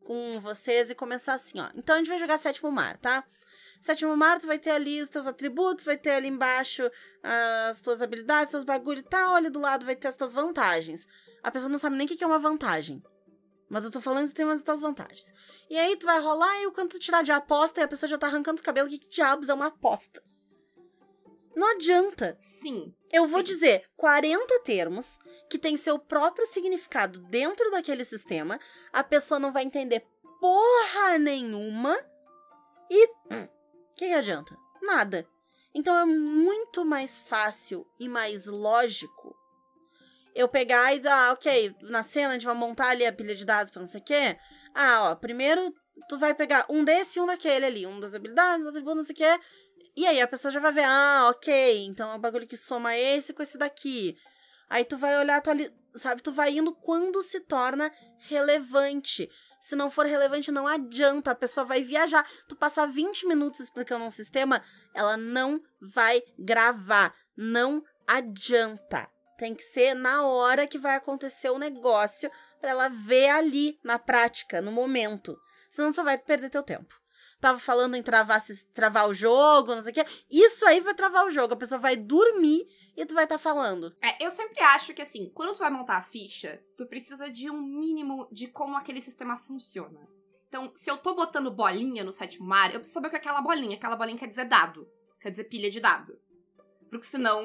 com 0.05 0.39
vocês 0.39 0.89
e 0.89 0.95
começar 0.95 1.33
assim, 1.33 1.59
ó. 1.59 1.69
Então 1.75 1.95
a 1.95 1.97
gente 1.97 2.09
vai 2.09 2.17
jogar 2.17 2.37
sétimo 2.37 2.71
mar, 2.71 2.97
tá? 2.97 3.23
Sétimo 3.81 4.15
mar, 4.15 4.39
tu 4.39 4.45
vai 4.45 4.59
ter 4.59 4.69
ali 4.69 5.01
os 5.01 5.09
teus 5.09 5.25
atributos, 5.25 5.83
vai 5.83 5.97
ter 5.97 6.11
ali 6.11 6.27
embaixo 6.27 6.89
as 7.69 7.81
tuas 7.81 8.01
habilidades, 8.01 8.51
seus 8.51 8.63
bagulho 8.63 8.99
e 8.99 9.03
tal. 9.03 9.33
Ali 9.33 9.49
do 9.49 9.59
lado 9.59 9.85
vai 9.85 9.95
ter 9.95 10.07
as 10.07 10.15
tuas 10.15 10.33
vantagens. 10.33 11.07
A 11.41 11.49
pessoa 11.49 11.69
não 11.69 11.79
sabe 11.79 11.95
nem 11.95 12.05
o 12.05 12.09
que 12.09 12.23
é 12.23 12.27
uma 12.27 12.37
vantagem. 12.37 13.01
Mas 13.67 13.83
eu 13.83 13.89
tô 13.89 13.99
falando 13.99 14.27
que 14.27 14.35
tem 14.35 14.45
umas 14.45 14.61
tuas 14.61 14.81
vantagens. 14.81 15.33
E 15.69 15.77
aí 15.79 15.95
tu 15.95 16.05
vai 16.05 16.19
rolar 16.19 16.61
e 16.61 16.71
quando 16.71 16.89
tu 16.89 16.99
tirar 16.99 17.23
de 17.23 17.31
aposta 17.31 17.79
e 17.79 17.83
a 17.83 17.87
pessoa 17.87 18.09
já 18.09 18.17
tá 18.17 18.27
arrancando 18.27 18.57
os 18.57 18.61
cabelos, 18.61 18.91
que, 18.91 18.99
que 18.99 19.09
diabos 19.09 19.49
é 19.49 19.53
uma 19.53 19.67
aposta? 19.67 20.21
Não 21.55 21.71
adianta. 21.71 22.37
Sim. 22.39 22.93
Eu 23.11 23.27
vou 23.27 23.39
Sim. 23.39 23.45
dizer 23.45 23.83
40 23.97 24.59
termos 24.61 25.19
que 25.49 25.59
tem 25.59 25.75
seu 25.75 25.99
próprio 25.99 26.45
significado 26.45 27.19
dentro 27.19 27.69
daquele 27.71 28.05
sistema. 28.05 28.59
A 28.91 29.03
pessoa 29.03 29.39
não 29.39 29.51
vai 29.51 29.63
entender 29.63 30.05
porra 30.39 31.17
nenhuma. 31.17 31.97
E. 32.89 33.05
O 33.07 33.95
que, 33.95 34.07
que 34.07 34.13
adianta? 34.13 34.57
Nada. 34.81 35.27
Então 35.73 35.95
é 35.95 36.05
muito 36.05 36.83
mais 36.83 37.19
fácil 37.19 37.87
e 37.99 38.09
mais 38.09 38.45
lógico 38.47 39.35
eu 40.33 40.47
pegar 40.47 40.95
e 40.95 41.05
ah, 41.07 41.31
ok, 41.33 41.75
na 41.81 42.03
cena 42.03 42.29
a 42.29 42.33
gente 42.33 42.45
vai 42.45 42.55
montar 42.55 42.89
ali 42.89 43.05
a 43.05 43.13
pilha 43.13 43.35
de 43.35 43.45
dados 43.45 43.71
pra 43.71 43.81
não 43.81 43.87
sei 43.87 44.01
o 44.01 44.03
quê. 44.03 44.37
Ah, 44.73 45.11
ó, 45.11 45.15
primeiro 45.15 45.73
tu 46.07 46.17
vai 46.17 46.33
pegar 46.33 46.65
um 46.69 46.83
desse 46.83 47.19
e 47.19 47.21
um 47.21 47.25
daquele 47.25 47.65
ali, 47.65 47.85
um 47.85 47.99
das 47.99 48.15
habilidades, 48.15 48.65
outro 48.65 48.83
não 48.83 49.03
sei 49.03 49.13
o 49.13 49.17
quê. 49.17 49.39
E 49.95 50.05
aí 50.07 50.21
a 50.21 50.27
pessoa 50.27 50.51
já 50.51 50.59
vai 50.59 50.71
ver, 50.71 50.85
ah, 50.85 51.27
ok, 51.29 51.85
então 51.85 52.11
é 52.11 52.15
um 52.15 52.19
bagulho 52.19 52.47
que 52.47 52.57
soma 52.57 52.95
esse 52.95 53.33
com 53.33 53.43
esse 53.43 53.57
daqui. 53.57 54.17
Aí 54.69 54.85
tu 54.85 54.97
vai 54.97 55.17
olhar, 55.17 55.41
tu 55.41 55.49
ali, 55.49 55.69
sabe, 55.95 56.21
tu 56.21 56.31
vai 56.31 56.57
indo 56.57 56.73
quando 56.73 57.21
se 57.21 57.41
torna 57.41 57.91
relevante. 58.29 59.29
Se 59.59 59.75
não 59.75 59.91
for 59.91 60.05
relevante, 60.05 60.51
não 60.51 60.65
adianta, 60.65 61.31
a 61.31 61.35
pessoa 61.35 61.65
vai 61.65 61.83
viajar. 61.83 62.25
Tu 62.47 62.55
passar 62.55 62.87
20 62.87 63.27
minutos 63.27 63.59
explicando 63.59 64.05
um 64.05 64.11
sistema, 64.11 64.63
ela 64.93 65.17
não 65.17 65.61
vai 65.79 66.23
gravar. 66.39 67.13
Não 67.35 67.83
adianta. 68.07 69.07
Tem 69.37 69.53
que 69.53 69.63
ser 69.63 69.93
na 69.93 70.25
hora 70.25 70.67
que 70.67 70.79
vai 70.79 70.95
acontecer 70.95 71.49
o 71.49 71.59
negócio 71.59 72.31
para 72.59 72.71
ela 72.71 72.89
ver 72.89 73.29
ali 73.29 73.79
na 73.83 73.99
prática, 73.99 74.61
no 74.61 74.71
momento. 74.71 75.37
Senão 75.69 75.91
só 75.91 76.03
vai 76.03 76.17
perder 76.17 76.49
teu 76.49 76.63
tempo. 76.63 77.00
Tava 77.41 77.57
falando 77.57 77.95
em 77.95 78.03
travar, 78.03 78.39
travar 78.71 79.09
o 79.09 79.13
jogo, 79.15 79.73
não 79.73 79.81
sei 79.81 79.91
o 79.91 79.95
quê. 79.95 80.05
Isso 80.29 80.63
aí 80.67 80.79
vai 80.79 80.93
travar 80.93 81.25
o 81.25 81.31
jogo. 81.31 81.55
A 81.55 81.57
pessoa 81.57 81.79
vai 81.79 81.97
dormir 81.97 82.67
e 82.95 83.03
tu 83.03 83.15
vai 83.15 83.23
estar 83.23 83.37
tá 83.37 83.39
falando. 83.39 83.95
É, 83.99 84.23
eu 84.23 84.29
sempre 84.29 84.61
acho 84.61 84.93
que 84.93 85.01
assim, 85.01 85.31
quando 85.33 85.53
tu 85.53 85.57
vai 85.57 85.71
montar 85.71 85.97
a 85.97 86.03
ficha, 86.03 86.63
tu 86.77 86.85
precisa 86.85 87.31
de 87.31 87.49
um 87.49 87.59
mínimo 87.59 88.29
de 88.31 88.47
como 88.47 88.77
aquele 88.77 89.01
sistema 89.01 89.37
funciona. 89.37 90.07
Então, 90.47 90.71
se 90.75 90.91
eu 90.91 90.97
tô 90.97 91.15
botando 91.15 91.49
bolinha 91.49 92.03
no 92.03 92.11
sétimo 92.11 92.45
mar, 92.45 92.67
eu 92.67 92.79
preciso 92.79 92.93
saber 92.93 93.07
o 93.07 93.09
que 93.09 93.15
é 93.15 93.19
aquela 93.19 93.41
bolinha. 93.41 93.75
Aquela 93.75 93.95
bolinha 93.95 94.19
quer 94.19 94.27
dizer 94.27 94.45
dado. 94.45 94.87
Quer 95.19 95.31
dizer 95.31 95.45
pilha 95.45 95.71
de 95.71 95.79
dado. 95.79 96.19
Porque 96.91 97.07
senão 97.07 97.41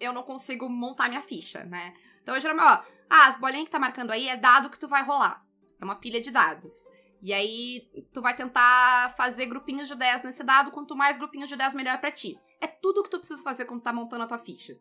eu 0.00 0.12
não 0.12 0.24
consigo 0.24 0.68
montar 0.68 1.08
minha 1.08 1.22
ficha, 1.22 1.62
né? 1.62 1.94
Então 2.20 2.34
eu 2.34 2.40
geralmente, 2.40 2.66
ó, 2.66 2.82
ah, 3.08 3.28
as 3.28 3.38
bolinhas 3.38 3.66
que 3.66 3.70
tá 3.70 3.78
marcando 3.78 4.10
aí 4.10 4.28
é 4.28 4.36
dado 4.36 4.70
que 4.70 4.78
tu 4.78 4.88
vai 4.88 5.04
rolar. 5.04 5.46
É 5.80 5.84
uma 5.84 5.96
pilha 5.96 6.20
de 6.20 6.32
dados. 6.32 6.88
E 7.20 7.32
aí 7.32 7.88
tu 8.12 8.22
vai 8.22 8.34
tentar 8.34 9.14
fazer 9.16 9.46
grupinhos 9.46 9.88
de 9.88 9.94
10 9.94 10.22
nesse 10.22 10.44
dado, 10.44 10.70
quanto 10.70 10.96
mais 10.96 11.16
grupinhos 11.16 11.48
de 11.48 11.56
10 11.56 11.74
melhor 11.74 11.98
para 12.00 12.12
ti. 12.12 12.38
É 12.60 12.66
tudo 12.66 13.02
que 13.02 13.10
tu 13.10 13.18
precisa 13.18 13.42
fazer 13.42 13.64
quando 13.64 13.82
tá 13.82 13.92
montando 13.92 14.24
a 14.24 14.26
tua 14.26 14.38
ficha, 14.38 14.78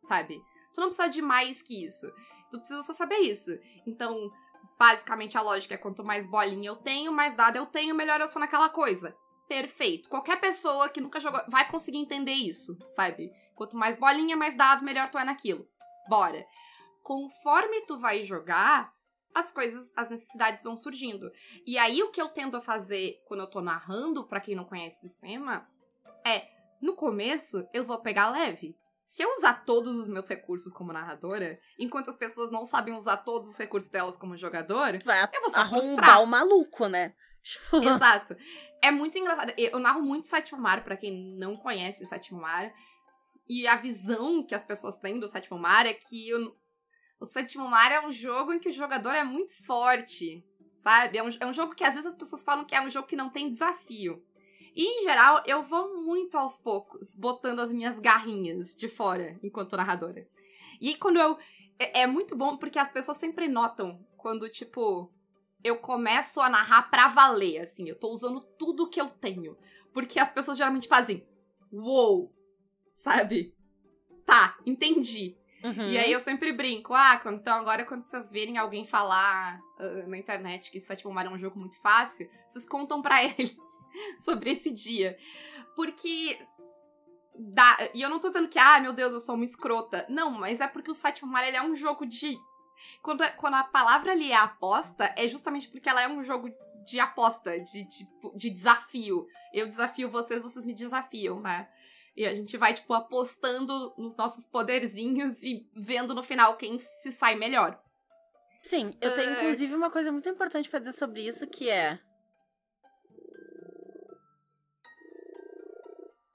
sabe? 0.00 0.42
Tu 0.74 0.80
não 0.80 0.88
precisa 0.88 1.08
de 1.08 1.22
mais 1.22 1.62
que 1.62 1.84
isso. 1.84 2.06
Tu 2.50 2.58
precisa 2.58 2.82
só 2.82 2.92
saber 2.92 3.18
isso. 3.18 3.50
Então, 3.86 4.30
basicamente 4.78 5.38
a 5.38 5.42
lógica 5.42 5.74
é 5.74 5.78
quanto 5.78 6.04
mais 6.04 6.26
bolinha 6.26 6.68
eu 6.68 6.76
tenho, 6.76 7.12
mais 7.12 7.34
dado 7.34 7.56
eu 7.56 7.66
tenho, 7.66 7.94
melhor 7.94 8.20
eu 8.20 8.28
sou 8.28 8.40
naquela 8.40 8.68
coisa. 8.68 9.16
Perfeito. 9.48 10.08
Qualquer 10.08 10.40
pessoa 10.40 10.88
que 10.88 11.00
nunca 11.00 11.20
jogou 11.20 11.40
vai 11.48 11.68
conseguir 11.68 11.98
entender 11.98 12.32
isso, 12.32 12.76
sabe? 12.88 13.30
Quanto 13.54 13.76
mais 13.76 13.96
bolinha, 13.96 14.36
mais 14.36 14.56
dado, 14.56 14.84
melhor 14.84 15.08
tu 15.08 15.18
é 15.18 15.24
naquilo. 15.24 15.66
Bora. 16.08 16.44
Conforme 17.02 17.82
tu 17.82 17.96
vai 17.98 18.24
jogar, 18.24 18.92
as 19.36 19.52
coisas, 19.52 19.92
as 19.94 20.08
necessidades 20.08 20.62
vão 20.62 20.78
surgindo. 20.78 21.30
E 21.66 21.76
aí 21.76 22.02
o 22.02 22.10
que 22.10 22.20
eu 22.20 22.28
tendo 22.30 22.56
a 22.56 22.60
fazer 22.60 23.22
quando 23.26 23.40
eu 23.40 23.46
tô 23.46 23.60
narrando, 23.60 24.26
para 24.26 24.40
quem 24.40 24.56
não 24.56 24.64
conhece 24.64 24.96
o 24.96 25.08
sistema, 25.08 25.68
é 26.26 26.48
no 26.80 26.94
começo 26.94 27.68
eu 27.74 27.84
vou 27.84 28.00
pegar 28.00 28.30
leve. 28.30 28.74
Se 29.04 29.22
eu 29.22 29.30
usar 29.32 29.66
todos 29.66 29.98
os 29.98 30.08
meus 30.08 30.26
recursos 30.26 30.72
como 30.72 30.90
narradora, 30.90 31.60
enquanto 31.78 32.08
as 32.08 32.16
pessoas 32.16 32.50
não 32.50 32.64
sabem 32.64 32.94
usar 32.94 33.18
todos 33.18 33.50
os 33.50 33.58
recursos 33.58 33.90
delas 33.90 34.16
como 34.16 34.38
jogador, 34.38 34.98
vai 35.04 35.22
eu 35.22 35.40
vou 35.42 35.50
só 35.50 35.58
arrombar 35.58 36.22
o 36.22 36.26
maluco, 36.26 36.88
né? 36.88 37.14
Exato. 37.72 38.34
É 38.82 38.90
muito 38.90 39.18
engraçado. 39.18 39.52
Eu 39.58 39.78
narro 39.78 40.00
muito 40.00 40.26
Sétimo 40.26 40.60
Mar, 40.60 40.82
pra 40.82 40.96
quem 40.96 41.36
não 41.36 41.58
conhece 41.58 42.06
Sétimo 42.06 42.40
Mar. 42.40 42.72
E 43.46 43.68
a 43.68 43.76
visão 43.76 44.44
que 44.44 44.54
as 44.54 44.64
pessoas 44.64 44.96
têm 44.96 45.20
do 45.20 45.28
Sétimo 45.28 45.58
Mar 45.58 45.86
é 45.86 45.92
que 45.92 46.34
o, 46.34 46.56
o 47.20 47.24
Sétimo 47.24 47.68
Mar 47.68 47.90
é 47.90 48.06
um 48.06 48.12
jogo 48.12 48.52
em 48.52 48.58
que 48.58 48.68
o 48.68 48.72
jogador 48.72 49.14
é 49.14 49.24
muito 49.24 49.52
forte, 49.64 50.44
sabe? 50.72 51.18
É 51.18 51.22
um, 51.22 51.30
é 51.40 51.46
um 51.46 51.52
jogo 51.52 51.74
que 51.74 51.84
às 51.84 51.94
vezes 51.94 52.06
as 52.10 52.14
pessoas 52.14 52.44
falam 52.44 52.64
que 52.64 52.74
é 52.74 52.80
um 52.80 52.90
jogo 52.90 53.06
que 53.08 53.16
não 53.16 53.30
tem 53.30 53.48
desafio. 53.48 54.22
E, 54.74 54.84
em 54.84 55.04
geral, 55.04 55.42
eu 55.46 55.62
vou 55.62 56.02
muito 56.02 56.36
aos 56.36 56.58
poucos, 56.58 57.14
botando 57.14 57.60
as 57.60 57.72
minhas 57.72 57.98
garrinhas 57.98 58.76
de 58.76 58.86
fora 58.86 59.38
enquanto 59.42 59.76
narradora. 59.76 60.28
E 60.80 60.94
quando 60.96 61.18
eu. 61.18 61.38
É, 61.78 62.02
é 62.02 62.06
muito 62.06 62.36
bom 62.36 62.56
porque 62.56 62.78
as 62.78 62.88
pessoas 62.88 63.16
sempre 63.16 63.48
notam 63.48 64.06
quando, 64.16 64.48
tipo, 64.50 65.10
eu 65.64 65.78
começo 65.78 66.40
a 66.40 66.48
narrar 66.50 66.90
pra 66.90 67.08
valer, 67.08 67.60
assim. 67.60 67.88
Eu 67.88 67.98
tô 67.98 68.10
usando 68.10 68.40
tudo 68.40 68.88
que 68.88 69.00
eu 69.00 69.08
tenho. 69.08 69.56
Porque 69.94 70.20
as 70.20 70.30
pessoas 70.30 70.58
geralmente 70.58 70.88
fazem. 70.88 71.26
Uou! 71.72 72.30
Sabe? 72.92 73.54
Tá, 74.26 74.58
entendi. 74.66 75.38
Uhum. 75.66 75.90
E 75.90 75.98
aí 75.98 76.12
eu 76.12 76.20
sempre 76.20 76.52
brinco. 76.52 76.94
Ah, 76.94 77.20
então 77.26 77.56
agora 77.56 77.84
quando 77.84 78.04
vocês 78.04 78.30
verem 78.30 78.56
alguém 78.56 78.86
falar 78.86 79.60
uh, 79.78 80.08
na 80.08 80.16
internet 80.16 80.70
que 80.70 80.80
Sétimo 80.80 81.12
Mar 81.12 81.26
é 81.26 81.30
um 81.30 81.38
jogo 81.38 81.58
muito 81.58 81.80
fácil, 81.80 82.30
vocês 82.46 82.64
contam 82.64 83.02
pra 83.02 83.22
eles 83.24 83.56
sobre 84.18 84.50
esse 84.50 84.70
dia. 84.70 85.18
Porque. 85.74 86.38
Dá, 87.38 87.76
e 87.92 88.00
eu 88.00 88.08
não 88.08 88.18
tô 88.18 88.28
dizendo 88.28 88.48
que, 88.48 88.58
ah, 88.58 88.80
meu 88.80 88.94
Deus, 88.94 89.12
eu 89.12 89.20
sou 89.20 89.34
uma 89.34 89.44
escrota. 89.44 90.06
Não, 90.08 90.30
mas 90.30 90.58
é 90.62 90.66
porque 90.66 90.90
o 90.90 90.94
Sétimo 90.94 91.30
Mar 91.30 91.46
ele 91.46 91.58
é 91.58 91.62
um 91.62 91.76
jogo 91.76 92.06
de 92.06 92.34
quando, 93.02 93.22
quando 93.36 93.54
a 93.54 93.64
palavra 93.64 94.12
ali 94.12 94.32
é 94.32 94.36
aposta, 94.36 95.12
é 95.16 95.28
justamente 95.28 95.68
porque 95.68 95.88
ela 95.88 96.02
é 96.02 96.08
um 96.08 96.22
jogo 96.22 96.48
de 96.86 97.00
aposta, 97.00 97.58
de, 97.58 97.84
de, 97.84 98.08
de 98.34 98.50
desafio. 98.50 99.26
Eu 99.52 99.66
desafio 99.66 100.10
vocês, 100.10 100.42
vocês 100.42 100.64
me 100.64 100.72
desafiam, 100.72 101.40
né? 101.40 101.68
E 102.16 102.26
a 102.26 102.34
gente 102.34 102.56
vai, 102.56 102.72
tipo, 102.72 102.94
apostando 102.94 103.92
nos 103.98 104.16
nossos 104.16 104.46
poderzinhos 104.46 105.42
e 105.42 105.68
vendo 105.74 106.14
no 106.14 106.22
final 106.22 106.56
quem 106.56 106.78
se 106.78 107.12
sai 107.12 107.34
melhor. 107.34 107.78
Sim, 108.62 108.96
eu 109.00 109.14
tenho 109.14 109.30
É. 109.30 109.32
inclusive 109.34 109.74
uma 109.74 109.90
coisa 109.90 110.10
muito 110.10 110.28
importante 110.28 110.68
pra 110.70 110.78
dizer 110.78 110.92
sobre 110.94 111.22
isso, 111.22 111.46
que 111.46 111.68
é. 111.68 112.00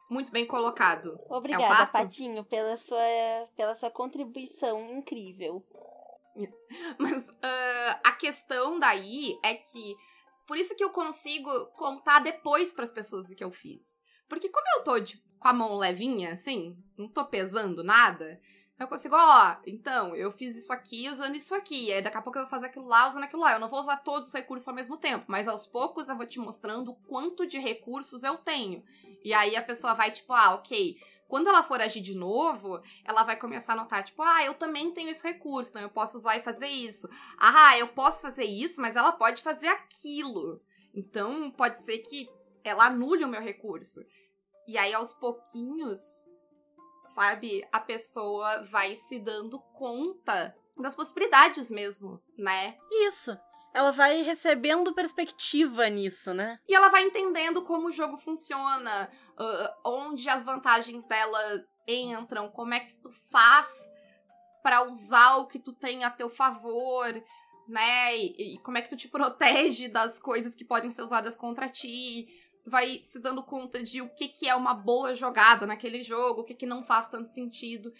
Muito 0.09 0.31
bem 0.31 0.45
colocado. 0.45 1.17
Obrigada, 1.29 1.63
É 1.63 1.67
o 1.67 1.69
pato? 1.77 1.91
Patinho, 1.93 2.43
pela 2.43 2.75
sua, 2.75 2.99
pela 3.55 3.73
sua 3.75 3.89
contribuição 3.89 4.91
incrível. 4.91 5.65
Mas 6.99 7.29
ah, 7.41 7.99
a 8.03 8.11
questão 8.13 8.77
daí 8.77 9.37
é 9.43 9.55
que. 9.55 9.95
Por 10.45 10.57
isso 10.57 10.75
que 10.75 10.83
eu 10.83 10.89
consigo 10.89 11.49
contar 11.77 12.19
depois 12.19 12.73
pras 12.73 12.91
pessoas 12.91 13.29
o 13.29 13.35
que 13.35 13.43
eu 13.43 13.51
fiz. 13.51 14.01
Porque 14.27 14.49
como 14.49 14.65
eu 14.77 14.83
tô 14.83 14.99
de, 14.99 15.21
com 15.41 15.47
a 15.47 15.53
mão 15.53 15.75
levinha, 15.75 16.33
assim, 16.33 16.77
não 16.95 17.07
tô 17.07 17.25
pesando 17.25 17.83
nada, 17.83 18.39
eu 18.81 18.87
consigo, 18.87 19.15
ó, 19.15 19.57
então, 19.67 20.15
eu 20.15 20.31
fiz 20.31 20.55
isso 20.55 20.73
aqui 20.73 21.07
usando 21.07 21.35
isso 21.35 21.53
aqui. 21.53 21.93
Aí 21.93 22.01
daqui 22.01 22.17
a 22.17 22.21
pouco 22.21 22.39
eu 22.39 22.43
vou 22.43 22.49
fazer 22.49 22.65
aquilo 22.65 22.87
lá 22.87 23.07
usando 23.07 23.23
aquilo 23.23 23.43
lá. 23.43 23.53
Eu 23.53 23.59
não 23.59 23.69
vou 23.69 23.79
usar 23.79 23.97
todos 23.97 24.29
os 24.29 24.33
recursos 24.33 24.67
ao 24.67 24.73
mesmo 24.73 24.97
tempo, 24.97 25.25
mas 25.27 25.47
aos 25.47 25.67
poucos 25.67 26.09
eu 26.09 26.17
vou 26.17 26.25
te 26.25 26.39
mostrando 26.39 26.95
quanto 27.07 27.45
de 27.45 27.59
recursos 27.59 28.23
eu 28.23 28.37
tenho. 28.37 28.83
E 29.23 29.35
aí 29.35 29.55
a 29.55 29.61
pessoa 29.61 29.93
vai, 29.93 30.09
tipo, 30.09 30.33
ah, 30.33 30.55
ok. 30.55 30.97
Quando 31.27 31.47
ela 31.47 31.61
for 31.61 31.79
agir 31.79 32.01
de 32.01 32.15
novo, 32.15 32.81
ela 33.05 33.21
vai 33.21 33.35
começar 33.37 33.73
a 33.73 33.75
notar, 33.75 34.03
tipo, 34.03 34.23
ah, 34.23 34.43
eu 34.43 34.55
também 34.55 34.91
tenho 34.91 35.11
esse 35.11 35.23
recurso, 35.23 35.69
então 35.69 35.81
eu 35.83 35.89
posso 35.89 36.17
usar 36.17 36.37
e 36.37 36.41
fazer 36.41 36.67
isso. 36.67 37.07
Ah, 37.37 37.77
eu 37.77 37.89
posso 37.89 38.19
fazer 38.19 38.45
isso, 38.45 38.81
mas 38.81 38.95
ela 38.95 39.11
pode 39.11 39.43
fazer 39.43 39.67
aquilo. 39.67 40.59
Então, 40.91 41.51
pode 41.51 41.79
ser 41.81 41.99
que 41.99 42.27
ela 42.63 42.85
anule 42.85 43.23
o 43.23 43.27
meu 43.27 43.41
recurso. 43.41 44.03
E 44.71 44.77
aí, 44.77 44.93
aos 44.93 45.13
pouquinhos, 45.13 46.29
sabe, 47.13 47.67
a 47.73 47.79
pessoa 47.81 48.63
vai 48.63 48.95
se 48.95 49.19
dando 49.19 49.59
conta 49.73 50.55
das 50.77 50.95
possibilidades 50.95 51.69
mesmo, 51.69 52.21
né? 52.37 52.77
Isso. 52.89 53.37
Ela 53.73 53.91
vai 53.91 54.21
recebendo 54.21 54.93
perspectiva 54.93 55.89
nisso, 55.89 56.33
né? 56.33 56.57
E 56.69 56.73
ela 56.73 56.87
vai 56.87 57.03
entendendo 57.03 57.63
como 57.63 57.89
o 57.89 57.91
jogo 57.91 58.17
funciona, 58.17 59.11
ah, 59.37 59.77
onde 59.85 60.29
as 60.29 60.45
vantagens 60.45 61.05
dela 61.05 61.65
entram, 61.85 62.49
como 62.49 62.73
é 62.73 62.79
que 62.79 62.97
tu 62.97 63.11
faz 63.29 63.67
pra 64.63 64.87
usar 64.87 65.35
o 65.35 65.47
que 65.47 65.59
tu 65.59 65.73
tem 65.73 66.05
a 66.05 66.09
teu 66.09 66.29
favor, 66.29 67.21
né? 67.67 68.17
E, 68.17 68.55
e 68.55 68.57
como 68.59 68.77
é 68.77 68.81
que 68.81 68.89
tu 68.89 68.95
te 68.95 69.09
protege 69.11 69.89
das 69.89 70.17
coisas 70.17 70.55
que 70.55 70.63
podem 70.63 70.91
ser 70.91 71.01
usadas 71.01 71.35
contra 71.35 71.67
ti. 71.67 72.29
Vai 72.67 73.01
se 73.03 73.19
dando 73.19 73.43
conta 73.43 73.83
de 73.83 74.01
o 74.01 74.09
que, 74.09 74.27
que 74.27 74.47
é 74.47 74.55
uma 74.55 74.73
boa 74.73 75.13
jogada 75.13 75.65
naquele 75.65 76.01
jogo, 76.01 76.41
o 76.41 76.43
que, 76.43 76.53
que 76.53 76.65
não 76.65 76.83
faz 76.83 77.07
tanto 77.07 77.29
sentido. 77.29 77.91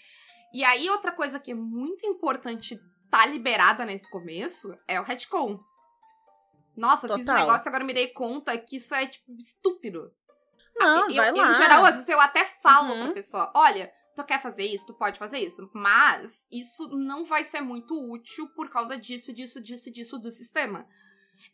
E 0.54 0.64
aí, 0.64 0.90
outra 0.90 1.12
coisa 1.12 1.40
que 1.40 1.52
é 1.52 1.56
muito 1.56 2.06
importante 2.06 2.80
tá 3.10 3.26
liberada 3.26 3.86
nesse 3.86 4.10
começo 4.10 4.78
é 4.88 5.00
o 5.00 5.04
retcon. 5.04 5.60
Nossa, 6.76 7.08
Total. 7.08 7.18
fiz 7.18 7.28
um 7.28 7.34
negócio 7.34 7.68
e 7.68 7.70
agora 7.70 7.84
me 7.84 7.94
dei 7.94 8.08
conta 8.08 8.58
que 8.58 8.78
isso 8.78 8.96
é, 8.96 9.06
tipo, 9.06 9.34
estúpido. 9.38 10.12
Não, 10.76 11.10
eu, 11.10 11.16
vai 11.16 11.32
lá. 11.32 11.52
Em 11.52 11.56
geral, 11.56 11.86
às 11.86 11.96
vezes 11.96 12.10
eu 12.10 12.20
até 12.20 12.46
falo 12.46 12.94
uhum. 12.94 13.06
pra 13.06 13.14
pessoa, 13.14 13.52
olha, 13.56 13.92
tu 14.16 14.24
quer 14.24 14.42
fazer 14.42 14.66
isso, 14.66 14.86
tu 14.86 14.94
pode 14.94 15.20
fazer 15.20 15.40
isso, 15.40 15.70
mas 15.74 16.46
isso 16.52 16.88
não 16.90 17.24
vai 17.24 17.44
ser 17.44 17.62
muito 17.62 17.94
útil 18.12 18.48
por 18.50 18.70
causa 18.70 18.98
disso, 18.98 19.34
disso, 19.34 19.62
disso, 19.62 19.92
disso 19.92 20.18
do 20.18 20.32
sistema. 20.32 20.88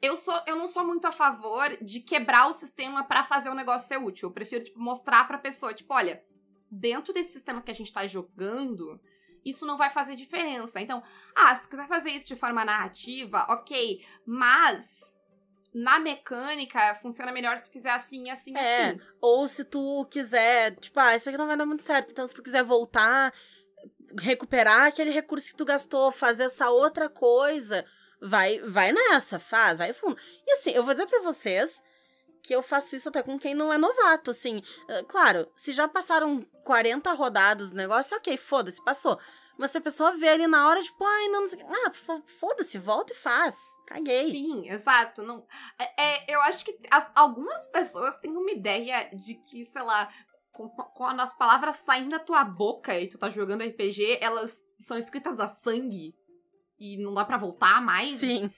Eu 0.02 0.18
sou, 0.18 0.40
eu 0.46 0.56
não 0.56 0.68
sou 0.68 0.86
muito 0.86 1.06
a 1.06 1.12
favor 1.12 1.78
de 1.82 2.00
quebrar 2.00 2.48
o 2.48 2.54
sistema 2.54 3.04
para 3.04 3.24
fazer 3.24 3.50
o 3.50 3.56
negócio 3.56 3.88
ser 3.88 3.98
útil. 3.98 4.30
Eu 4.30 4.34
prefiro 4.34 4.66
tipo, 4.66 4.80
mostrar 4.80 5.28
pra 5.28 5.38
pessoa, 5.38 5.74
tipo, 5.74 5.94
olha, 5.94 6.24
dentro 6.70 7.14
desse 7.14 7.34
sistema 7.34 7.62
que 7.62 7.72
a 7.72 7.74
gente 7.74 7.92
tá 7.94 8.06
jogando, 8.06 9.00
isso 9.44 9.66
não 9.66 9.78
vai 9.78 9.90
fazer 9.90 10.16
diferença. 10.16 10.80
Então, 10.80 11.02
ah, 11.36 11.56
se 11.56 11.64
tu 11.64 11.70
quiser 11.70 11.88
fazer 11.88 12.12
isso 12.12 12.28
de 12.28 12.36
forma 12.36 12.66
narrativa, 12.66 13.46
ok, 13.50 14.06
mas 14.26 15.16
na 15.74 16.00
mecânica 16.00 16.96
funciona 16.96 17.32
melhor 17.32 17.58
se 17.58 17.66
tu 17.66 17.72
fizer 17.72 17.92
assim, 17.92 18.30
assim, 18.30 18.56
é, 18.58 18.90
assim. 18.90 19.00
Ou 19.22 19.48
se 19.48 19.64
tu 19.64 20.06
quiser, 20.10 20.76
tipo, 20.76 21.00
ah, 21.00 21.16
isso 21.16 21.30
aqui 21.30 21.38
não 21.38 21.48
vai 21.48 21.58
dar 21.58 21.66
muito 21.66 21.84
certo. 21.84 22.12
Então, 22.12 22.28
se 22.28 22.34
tu 22.34 22.44
quiser 22.44 22.64
voltar, 22.64 23.34
recuperar 24.20 24.88
aquele 24.88 25.12
recurso 25.12 25.50
que 25.50 25.56
tu 25.56 25.66
gastou, 25.66 26.12
fazer 26.12 26.44
essa 26.44 26.70
outra 26.70 27.10
coisa, 27.10 27.86
vai, 28.22 28.60
vai 28.60 28.92
nessa, 28.92 29.40
faz, 29.40 29.80
vai 29.80 29.94
fundo. 29.94 30.18
E 30.46 30.54
assim, 30.54 30.72
eu 30.72 30.84
vou 30.84 30.94
dizer 30.94 31.08
pra 31.08 31.22
vocês 31.22 31.84
que 32.44 32.56
eu 32.56 32.62
faço 32.62 32.96
isso 32.96 33.10
até 33.10 33.22
com 33.22 33.38
quem 33.38 33.54
não 33.54 33.74
é 33.74 33.78
novato, 33.78 34.32
assim. 34.32 34.62
Claro, 35.08 35.52
se 35.56 35.74
já 35.74 35.88
passaram 35.88 36.46
40 36.64 37.12
rodadas 37.14 37.72
do 37.72 37.76
negócio, 37.76 38.16
ok, 38.16 38.38
foda-se, 38.38 38.84
passou. 38.84 39.20
Mas 39.58 39.72
se 39.72 39.80
a 39.80 39.82
pessoa 39.82 40.12
vê 40.12 40.30
ali 40.30 40.48
na 40.48 40.70
hora, 40.70 40.82
tipo, 40.82 41.04
ai, 41.04 41.28
não, 41.30 41.42
não 41.42 41.48
sei 41.48 41.60
Ah, 41.64 41.92
foda-se, 42.26 42.78
volta 42.78 43.12
e 43.12 43.16
faz. 43.16 43.56
Caguei. 43.88 44.32
Sim, 44.32 44.70
exato. 44.70 45.24
Não, 45.24 45.46
é, 45.80 46.04
é 46.04 46.36
eu 46.36 46.40
acho 46.42 46.64
que 46.64 46.78
as, 46.92 47.10
algumas 47.16 47.68
pessoas 47.70 48.18
têm 48.20 48.32
uma 48.32 48.52
ideia 48.52 49.10
de 49.14 49.34
que, 49.36 49.66
sei 49.66 49.82
lá, 49.82 50.08
com, 50.52 50.70
com 50.70 51.06
as 51.06 51.34
palavras 51.36 51.78
saindo 51.86 52.12
da 52.12 52.20
tua 52.20 52.44
boca 52.44 52.98
e 53.00 53.10
tu 53.10 53.18
tá 53.18 53.30
jogando 53.30 53.64
RPG, 53.64 54.20
elas 54.22 54.64
são 54.80 54.98
escritas 54.98 55.40
a 55.40 55.50
sangue 55.50 56.16
e 56.80 56.98
não 56.98 57.14
dá 57.14 57.26
para 57.26 57.38
voltar 57.38 57.82
mais. 57.82 58.20
Sim. 58.20 58.52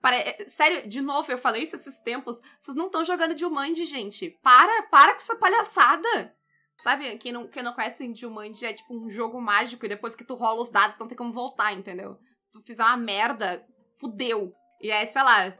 Para, 0.00 0.16
sério, 0.48 0.88
de 0.88 1.00
novo, 1.00 1.30
eu 1.30 1.38
falei 1.38 1.62
isso 1.62 1.76
esses 1.76 2.00
tempos. 2.00 2.40
Vocês 2.58 2.76
não 2.76 2.86
estão 2.86 3.04
jogando 3.04 3.38
Jumanji, 3.38 3.84
gente. 3.84 4.30
Para, 4.42 4.82
para 4.84 5.12
com 5.12 5.20
essa 5.20 5.36
palhaçada. 5.36 6.36
Sabe, 6.78 7.16
quem 7.18 7.30
não, 7.30 7.46
quem 7.46 7.62
não 7.62 7.72
conhece 7.72 8.12
Jumanji 8.12 8.66
é 8.66 8.72
tipo 8.72 8.92
um 8.92 9.08
jogo 9.08 9.40
mágico 9.40 9.86
e 9.86 9.88
depois 9.88 10.16
que 10.16 10.24
tu 10.24 10.34
rola 10.34 10.60
os 10.60 10.70
dados 10.70 10.98
não 10.98 11.06
tem 11.06 11.16
como 11.16 11.32
voltar, 11.32 11.72
entendeu? 11.72 12.18
Se 12.36 12.50
tu 12.50 12.60
fizer 12.62 12.82
uma 12.82 12.96
merda, 12.96 13.64
fudeu. 14.00 14.52
E 14.80 14.90
é, 14.90 15.06
sei 15.06 15.22
lá, 15.22 15.56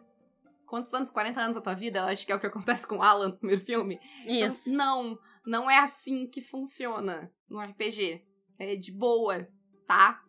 quantos 0.67 0.93
anos? 0.93 1.13
40 1.13 1.41
anos 1.41 1.55
da 1.55 1.63
tua 1.63 1.75
vida? 1.75 2.01
Eu 2.01 2.07
acho 2.07 2.27
que 2.27 2.33
é 2.33 2.35
o 2.35 2.41
que 2.41 2.47
acontece 2.47 2.85
com 2.85 3.01
Alan 3.01 3.29
no 3.29 3.39
primeiro 3.39 3.65
filme. 3.65 4.01
Isso. 4.27 4.69
Então, 4.69 4.75
não, 4.77 5.19
não 5.47 5.71
é 5.71 5.79
assim 5.79 6.27
que 6.27 6.41
funciona 6.41 7.33
no 7.49 7.61
RPG. 7.61 8.25
É 8.59 8.75
de 8.75 8.91
boa, 8.91 9.49
tá? 9.87 10.21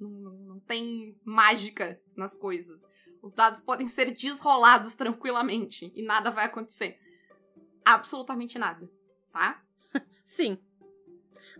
Não, 0.00 0.10
não, 0.10 0.32
não 0.32 0.60
tem 0.60 1.16
mágica 1.24 2.00
nas 2.16 2.34
coisas. 2.34 2.88
Os 3.22 3.34
dados 3.34 3.60
podem 3.60 3.86
ser 3.86 4.10
desrolados 4.12 4.94
tranquilamente 4.94 5.92
e 5.94 6.02
nada 6.02 6.30
vai 6.30 6.46
acontecer. 6.46 6.98
Absolutamente 7.84 8.58
nada, 8.58 8.90
tá? 9.32 9.62
Sim. 10.24 10.58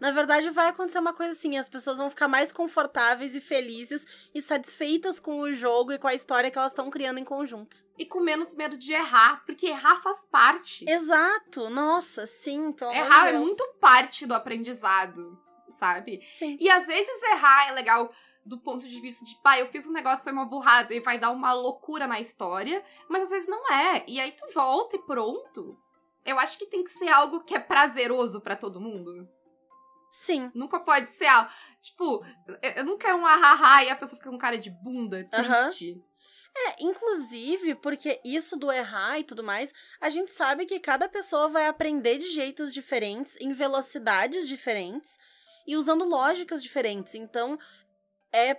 Na 0.01 0.11
verdade, 0.13 0.49
vai 0.49 0.69
acontecer 0.69 0.99
uma 0.99 1.13
coisa 1.13 1.33
assim: 1.33 1.59
as 1.59 1.69
pessoas 1.69 1.99
vão 1.99 2.09
ficar 2.09 2.27
mais 2.27 2.53
confortáveis 2.53 3.35
e 3.35 3.41
felizes 3.41 4.07
e 4.35 4.41
satisfeitas 4.41 5.21
com 5.21 5.41
o 5.41 5.53
jogo 5.53 5.93
e 5.93 5.99
com 5.99 6.09
a 6.09 6.15
história 6.15 6.51
que 6.51 6.59
elas 6.59 6.73
estão 6.73 6.89
criando 6.89 7.19
em 7.19 7.25
conjunto. 7.25 7.85
E 7.99 8.07
com 8.07 8.21
menos 8.21 8.55
medo 8.55 8.79
de 8.79 8.95
errar, 8.95 9.45
porque 9.45 9.67
errar 9.67 10.01
faz 10.01 10.25
parte. 10.25 10.89
Exato, 10.89 11.69
nossa, 11.69 12.25
sim, 12.25 12.73
pelo 12.73 12.93
Errar 12.93 13.29
é 13.29 13.39
muito 13.39 13.63
parte 13.79 14.25
do 14.25 14.33
aprendizado, 14.33 15.39
sabe? 15.69 16.23
Sim. 16.25 16.57
E 16.59 16.71
às 16.71 16.87
vezes 16.87 17.23
errar 17.25 17.69
é 17.69 17.73
legal 17.73 18.11
do 18.45 18.59
ponto 18.59 18.89
de 18.89 19.01
vista 19.01 19.25
de, 19.25 19.35
pai, 19.43 19.63
eu 19.63 19.69
fiz 19.69 19.87
um 19.87 19.93
negócio, 19.93 20.25
foi 20.25 20.33
uma 20.33 20.45
burrada 20.45 20.95
e 20.95 21.01
vai 21.01 21.19
dar 21.19 21.31
uma 21.31 21.53
loucura 21.53 22.07
na 22.07 22.21
história, 22.21 22.85
mas 23.09 23.25
às 23.25 23.31
vezes 23.31 23.49
não 23.49 23.73
é. 23.73 24.05
E 24.07 24.21
aí 24.21 24.33
tu 24.33 24.47
volta 24.53 24.97
e 24.97 25.03
pronto. 25.03 25.79
Eu 26.25 26.39
acho 26.39 26.59
que 26.59 26.67
tem 26.67 26.85
que 26.85 26.91
ser 26.91 27.09
algo 27.09 27.45
que 27.45 27.55
é 27.55 27.59
prazeroso 27.59 28.41
para 28.41 28.57
todo 28.57 28.81
mundo. 28.81 29.29
Sim. 30.11 30.51
Nunca 30.55 30.81
pode 30.81 31.11
ser 31.11 31.27
algo. 31.27 31.51
Tipo, 31.81 32.25
eu 32.77 32.85
não 32.85 32.99
quero 32.99 33.17
um 33.17 33.27
ahaha 33.27 33.85
e 33.85 33.91
a 33.91 33.97
pessoa 33.97 34.19
fica 34.19 34.31
com 34.31 34.39
cara 34.39 34.59
de 34.59 34.71
bunda, 34.71 35.25
triste. 35.31 35.93
Uhum. 35.93 36.11
É, 36.57 36.83
inclusive, 36.83 37.77
porque 37.77 38.21
isso 38.25 38.57
do 38.57 38.73
errar 38.73 39.21
e 39.21 39.25
tudo 39.25 39.43
mais, 39.43 39.73
a 40.01 40.11
gente 40.11 40.33
sabe 40.33 40.67
que 40.67 40.81
cada 40.81 41.09
pessoa 41.09 41.49
vai 41.49 41.67
aprender 41.67 42.19
de 42.19 42.29
jeitos 42.29 42.75
diferentes, 42.75 43.37
em 43.41 43.53
velocidades 43.53 44.49
diferentes 44.49 45.17
e 45.67 45.77
usando 45.77 46.05
lógicas 46.05 46.61
diferentes. 46.63 47.15
Então, 47.15 47.57
é 48.33 48.57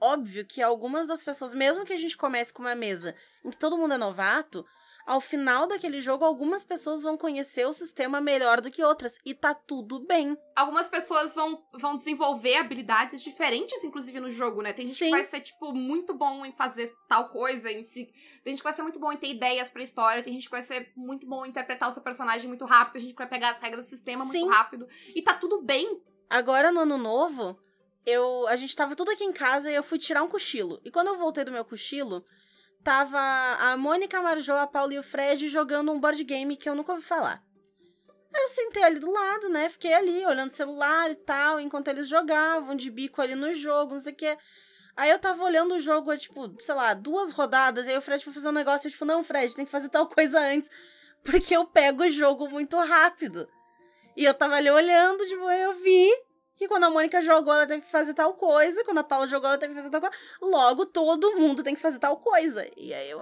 óbvio 0.00 0.46
que 0.46 0.62
algumas 0.62 1.06
das 1.06 1.22
pessoas, 1.22 1.52
mesmo 1.52 1.84
que 1.84 1.92
a 1.92 1.96
gente 1.96 2.16
comece 2.16 2.52
com 2.52 2.62
uma 2.62 2.74
mesa 2.74 3.14
em 3.44 3.50
que 3.50 3.56
todo 3.56 3.76
mundo 3.76 3.94
é 3.94 3.98
novato, 3.98 4.64
ao 5.06 5.20
final 5.20 5.66
daquele 5.66 6.00
jogo, 6.00 6.24
algumas 6.24 6.64
pessoas 6.64 7.02
vão 7.02 7.16
conhecer 7.16 7.66
o 7.66 7.72
sistema 7.72 8.20
melhor 8.20 8.60
do 8.60 8.70
que 8.70 8.82
outras. 8.82 9.18
E 9.24 9.34
tá 9.34 9.52
tudo 9.54 10.06
bem. 10.06 10.36
Algumas 10.54 10.88
pessoas 10.88 11.34
vão, 11.34 11.64
vão 11.72 11.96
desenvolver 11.96 12.56
habilidades 12.56 13.22
diferentes, 13.22 13.82
inclusive, 13.82 14.20
no 14.20 14.30
jogo, 14.30 14.62
né? 14.62 14.72
Tem 14.72 14.86
gente 14.86 14.98
Sim. 14.98 15.06
que 15.06 15.10
vai 15.10 15.24
ser, 15.24 15.40
tipo, 15.40 15.72
muito 15.72 16.14
bom 16.14 16.46
em 16.46 16.52
fazer 16.52 16.94
tal 17.08 17.28
coisa, 17.28 17.72
em 17.72 17.82
si. 17.82 18.06
Tem 18.44 18.52
gente 18.52 18.58
que 18.58 18.64
vai 18.64 18.72
ser 18.72 18.82
muito 18.82 19.00
bom 19.00 19.10
em 19.10 19.16
ter 19.16 19.30
ideias 19.30 19.68
pra 19.68 19.82
história, 19.82 20.22
tem 20.22 20.34
gente 20.34 20.44
que 20.44 20.50
vai 20.50 20.62
ser 20.62 20.92
muito 20.96 21.26
bom 21.26 21.44
em 21.44 21.48
interpretar 21.48 21.88
o 21.88 21.92
seu 21.92 22.02
personagem 22.02 22.46
muito 22.46 22.64
rápido, 22.64 22.92
tem 22.92 23.02
gente 23.02 23.12
que 23.12 23.18
vai 23.18 23.28
pegar 23.28 23.50
as 23.50 23.58
regras 23.58 23.86
do 23.86 23.88
sistema 23.88 24.24
Sim. 24.26 24.42
muito 24.42 24.54
rápido. 24.54 24.86
E 25.14 25.22
tá 25.22 25.34
tudo 25.34 25.62
bem. 25.62 26.00
Agora, 26.28 26.70
no 26.70 26.80
ano 26.80 26.96
novo, 26.96 27.58
eu 28.06 28.46
a 28.48 28.56
gente 28.56 28.74
tava 28.74 28.96
tudo 28.96 29.10
aqui 29.10 29.24
em 29.24 29.32
casa 29.32 29.70
e 29.70 29.74
eu 29.74 29.82
fui 29.82 29.98
tirar 29.98 30.22
um 30.22 30.28
cochilo. 30.28 30.80
E 30.84 30.90
quando 30.90 31.08
eu 31.08 31.18
voltei 31.18 31.44
do 31.44 31.52
meu 31.52 31.64
cochilo, 31.64 32.24
tava 32.82 33.18
a 33.18 33.76
Mônica, 33.76 34.18
a 34.18 34.62
a 34.62 34.66
Paula 34.66 34.94
e 34.94 34.98
o 34.98 35.02
Fred 35.02 35.48
jogando 35.48 35.92
um 35.92 36.00
board 36.00 36.22
game 36.24 36.56
que 36.56 36.68
eu 36.68 36.74
nunca 36.74 36.92
ouvi 36.92 37.04
falar. 37.04 37.42
Aí 38.34 38.42
eu 38.42 38.48
sentei 38.48 38.82
ali 38.82 39.00
do 39.00 39.10
lado, 39.10 39.48
né? 39.48 39.68
Fiquei 39.68 39.92
ali 39.92 40.24
olhando 40.24 40.52
o 40.52 40.54
celular 40.54 41.10
e 41.10 41.16
tal, 41.16 41.58
enquanto 41.60 41.88
eles 41.88 42.08
jogavam 42.08 42.76
de 42.76 42.90
bico 42.90 43.20
ali 43.20 43.34
no 43.34 43.52
jogo, 43.52 43.94
não 43.94 44.00
sei 44.00 44.12
o 44.12 44.16
quê. 44.16 44.38
Aí 44.96 45.10
eu 45.10 45.18
tava 45.18 45.42
olhando 45.42 45.74
o 45.74 45.78
jogo, 45.80 46.16
tipo, 46.16 46.54
sei 46.60 46.74
lá, 46.74 46.94
duas 46.94 47.32
rodadas, 47.32 47.86
e 47.86 47.90
aí 47.90 47.98
o 47.98 48.02
Fred 48.02 48.22
foi 48.22 48.32
fazer 48.32 48.48
um 48.48 48.52
negócio, 48.52 48.86
eu, 48.86 48.90
tipo, 48.90 49.04
não, 49.04 49.24
Fred, 49.24 49.54
tem 49.54 49.64
que 49.64 49.70
fazer 49.70 49.88
tal 49.88 50.06
coisa 50.08 50.38
antes, 50.38 50.68
porque 51.24 51.56
eu 51.56 51.66
pego 51.66 52.04
o 52.04 52.08
jogo 52.08 52.48
muito 52.48 52.76
rápido. 52.76 53.48
E 54.16 54.24
eu 54.24 54.34
tava 54.34 54.56
ali 54.56 54.70
olhando, 54.70 55.26
tipo, 55.26 55.50
eu 55.50 55.74
vi 55.74 56.10
que 56.60 56.68
quando 56.68 56.84
a 56.84 56.90
Mônica 56.90 57.22
jogou, 57.22 57.54
ela 57.54 57.66
teve 57.66 57.80
que 57.80 57.90
fazer 57.90 58.12
tal 58.12 58.34
coisa, 58.34 58.84
quando 58.84 58.98
a 58.98 59.02
Paula 59.02 59.26
jogou, 59.26 59.48
ela 59.48 59.56
teve 59.56 59.72
que 59.72 59.80
fazer 59.80 59.88
tal 59.88 59.98
coisa. 59.98 60.16
Logo, 60.42 60.84
todo 60.84 61.34
mundo 61.38 61.62
tem 61.62 61.74
que 61.74 61.80
fazer 61.80 61.98
tal 61.98 62.18
coisa. 62.18 62.70
E 62.76 62.92
aí 62.92 63.08
eu 63.08 63.18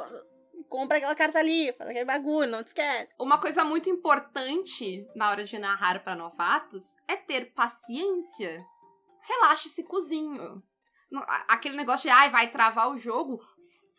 compra 0.68 0.96
aquela 0.96 1.14
carta 1.14 1.38
ali, 1.38 1.72
faz 1.74 1.88
aquele 1.88 2.05
bagulho, 2.05 2.51
não 2.51 2.64
te 2.64 2.68
esquece. 2.68 3.14
Uma 3.16 3.38
coisa 3.40 3.64
muito 3.64 3.88
importante 3.88 5.09
na 5.14 5.31
hora 5.31 5.44
de 5.44 5.57
narrar 5.57 6.03
para 6.03 6.16
novatos 6.16 6.96
é 7.07 7.14
ter 7.14 7.53
paciência. 7.55 8.66
Relaxe 9.20 9.68
esse 9.68 9.85
cozinho. 9.85 10.61
Aquele 11.46 11.77
negócio 11.77 12.09
de, 12.09 12.11
ai, 12.11 12.31
vai 12.31 12.51
travar 12.51 12.90
o 12.90 12.96
jogo. 12.96 13.40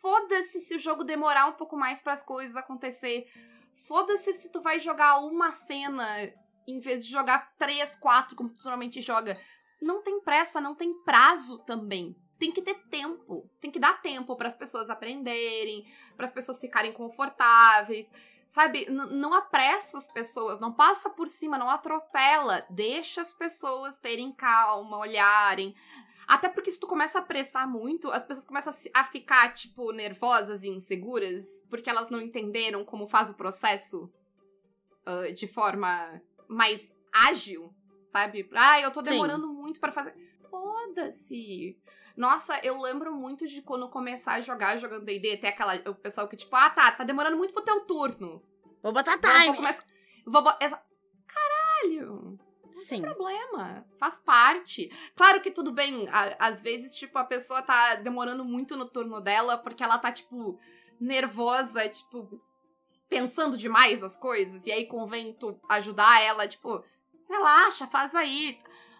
Foda-se 0.02 0.60
se 0.60 0.76
o 0.76 0.78
jogo 0.78 1.02
demorar 1.02 1.46
um 1.46 1.54
pouco 1.54 1.78
mais 1.78 2.02
para 2.02 2.12
as 2.12 2.22
coisas 2.22 2.56
acontecer. 2.56 3.24
Foda-se 3.88 4.34
se 4.34 4.52
tu 4.52 4.60
vai 4.60 4.78
jogar 4.78 5.18
uma 5.20 5.50
cena 5.50 6.04
em 6.66 6.78
vez 6.78 7.04
de 7.04 7.12
jogar 7.12 7.54
três, 7.58 7.94
quatro, 7.96 8.36
como 8.36 8.50
tu 8.50 8.56
normalmente 8.64 9.00
joga. 9.00 9.38
Não 9.80 10.02
tem 10.02 10.20
pressa, 10.20 10.60
não 10.60 10.74
tem 10.74 10.92
prazo 11.02 11.58
também. 11.60 12.16
Tem 12.38 12.52
que 12.52 12.62
ter 12.62 12.74
tempo. 12.88 13.48
Tem 13.60 13.70
que 13.70 13.78
dar 13.78 14.00
tempo 14.00 14.36
para 14.36 14.48
as 14.48 14.54
pessoas 14.54 14.88
aprenderem, 14.88 15.84
para 16.16 16.26
as 16.26 16.32
pessoas 16.32 16.60
ficarem 16.60 16.92
confortáveis. 16.92 18.10
Sabe? 18.48 18.86
N 18.86 19.06
não 19.12 19.34
apressa 19.34 19.98
as 19.98 20.08
pessoas, 20.08 20.58
não 20.58 20.72
passa 20.72 21.08
por 21.10 21.28
cima, 21.28 21.58
não 21.58 21.70
atropela. 21.70 22.66
Deixa 22.70 23.20
as 23.20 23.32
pessoas 23.32 23.98
terem 23.98 24.32
calma, 24.32 24.98
olharem. 24.98 25.74
Até 26.30 26.48
porque 26.48 26.70
se 26.70 26.78
tu 26.78 26.86
começa 26.86 27.18
a 27.18 27.22
apressar 27.22 27.68
muito, 27.68 28.08
as 28.10 28.22
pessoas 28.22 28.46
começam 28.46 28.72
a 28.94 29.04
ficar, 29.04 29.52
tipo, 29.52 29.90
nervosas 29.90 30.62
e 30.62 30.68
inseguras, 30.68 31.60
porque 31.68 31.90
elas 31.90 32.08
não 32.08 32.20
entenderam 32.20 32.84
como 32.84 33.08
faz 33.08 33.30
o 33.30 33.34
processo 33.34 34.08
uh, 35.06 35.34
de 35.34 35.48
forma 35.48 36.22
mais 36.50 36.92
ágil, 37.12 37.72
sabe? 38.04 38.48
Ah, 38.54 38.80
eu 38.80 38.90
tô 38.90 39.00
demorando 39.00 39.46
Sim. 39.46 39.54
muito 39.54 39.80
para 39.80 39.92
fazer. 39.92 40.14
Foda-se! 40.50 41.78
Nossa, 42.16 42.58
eu 42.64 42.78
lembro 42.80 43.14
muito 43.14 43.46
de 43.46 43.62
quando 43.62 43.88
começar 43.88 44.34
a 44.34 44.40
jogar 44.40 44.76
jogando 44.76 45.04
D&D, 45.04 45.34
até 45.34 45.48
aquela 45.48 45.74
o 45.88 45.94
pessoal 45.94 46.28
que 46.28 46.36
tipo, 46.36 46.54
ah, 46.56 46.68
tá, 46.68 46.90
tá 46.90 47.04
demorando 47.04 47.36
muito 47.36 47.54
pro 47.54 47.64
teu 47.64 47.80
turno. 47.86 48.42
Vou 48.82 48.92
botar 48.92 49.16
time. 49.18 49.46
Vou 49.46 49.54
começar. 49.56 49.84
Vou 50.26 50.42
bo- 50.42 50.56
exa- 50.60 50.82
Caralho! 51.26 52.38
Sim. 52.72 53.02
problema. 53.02 53.86
Faz 53.98 54.18
parte. 54.18 54.90
Claro 55.14 55.40
que 55.40 55.50
tudo 55.50 55.72
bem. 55.72 56.08
a- 56.08 56.36
às 56.38 56.62
vezes, 56.62 56.94
tipo, 56.94 57.18
a 57.18 57.24
pessoa 57.24 57.62
tá 57.62 57.96
demorando 57.96 58.44
muito 58.44 58.76
no 58.76 58.88
turno 58.88 59.20
dela 59.20 59.56
porque 59.58 59.82
ela 59.82 59.98
tá, 59.98 60.10
tipo, 60.12 60.58
nervosa, 61.00 61.88
tipo, 61.88 62.40
pensando 63.10 63.58
demais 63.58 64.02
as 64.02 64.16
coisas. 64.16 64.64
E 64.64 64.72
aí 64.72 64.86
convém 64.86 65.34
tu 65.34 65.60
ajudar 65.68 66.22
ela, 66.22 66.48
tipo, 66.48 66.82
relaxa, 67.28 67.86
faz 67.86 68.14
aí. 68.14 68.58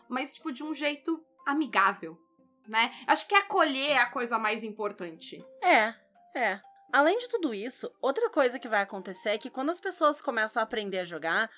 Mas, 0.08 0.34
tipo, 0.34 0.52
de 0.52 0.64
um 0.64 0.74
jeito 0.74 1.24
amigável, 1.46 2.18
né? 2.66 2.92
Acho 3.06 3.26
que 3.26 3.34
acolher 3.34 3.92
é 3.92 3.98
a 3.98 4.10
coisa 4.10 4.36
mais 4.38 4.64
importante. 4.64 5.42
É, 5.62 5.94
é. 6.36 6.60
Além 6.92 7.16
de 7.18 7.28
tudo 7.28 7.54
isso, 7.54 7.90
outra 8.02 8.28
coisa 8.28 8.58
que 8.58 8.68
vai 8.68 8.82
acontecer 8.82 9.30
é 9.30 9.38
que 9.38 9.48
quando 9.48 9.70
as 9.70 9.80
pessoas 9.80 10.20
começam 10.20 10.60
a 10.60 10.64
aprender 10.64 10.98
a 10.98 11.04
jogar, 11.04 11.48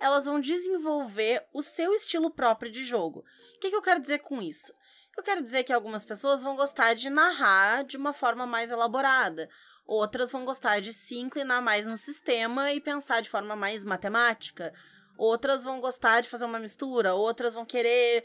elas 0.00 0.24
vão 0.24 0.40
desenvolver 0.40 1.46
o 1.52 1.62
seu 1.62 1.94
estilo 1.94 2.30
próprio 2.30 2.72
de 2.72 2.82
jogo. 2.82 3.24
O 3.54 3.60
que, 3.60 3.70
que 3.70 3.76
eu 3.76 3.82
quero 3.82 4.00
dizer 4.00 4.18
com 4.18 4.42
isso? 4.42 4.74
Eu 5.16 5.22
quero 5.22 5.42
dizer 5.42 5.62
que 5.62 5.72
algumas 5.72 6.04
pessoas 6.04 6.42
vão 6.42 6.56
gostar 6.56 6.94
de 6.94 7.10
narrar 7.10 7.84
de 7.84 7.96
uma 7.96 8.12
forma 8.12 8.46
mais 8.46 8.70
elaborada. 8.72 9.48
Outras 9.92 10.30
vão 10.30 10.44
gostar 10.44 10.80
de 10.80 10.92
se 10.92 11.18
inclinar 11.18 11.60
mais 11.60 11.84
no 11.84 11.98
sistema 11.98 12.70
e 12.72 12.80
pensar 12.80 13.20
de 13.20 13.28
forma 13.28 13.56
mais 13.56 13.82
matemática. 13.84 14.72
Outras 15.18 15.64
vão 15.64 15.80
gostar 15.80 16.20
de 16.20 16.28
fazer 16.28 16.44
uma 16.44 16.60
mistura. 16.60 17.12
Outras 17.14 17.54
vão 17.54 17.66
querer 17.66 18.24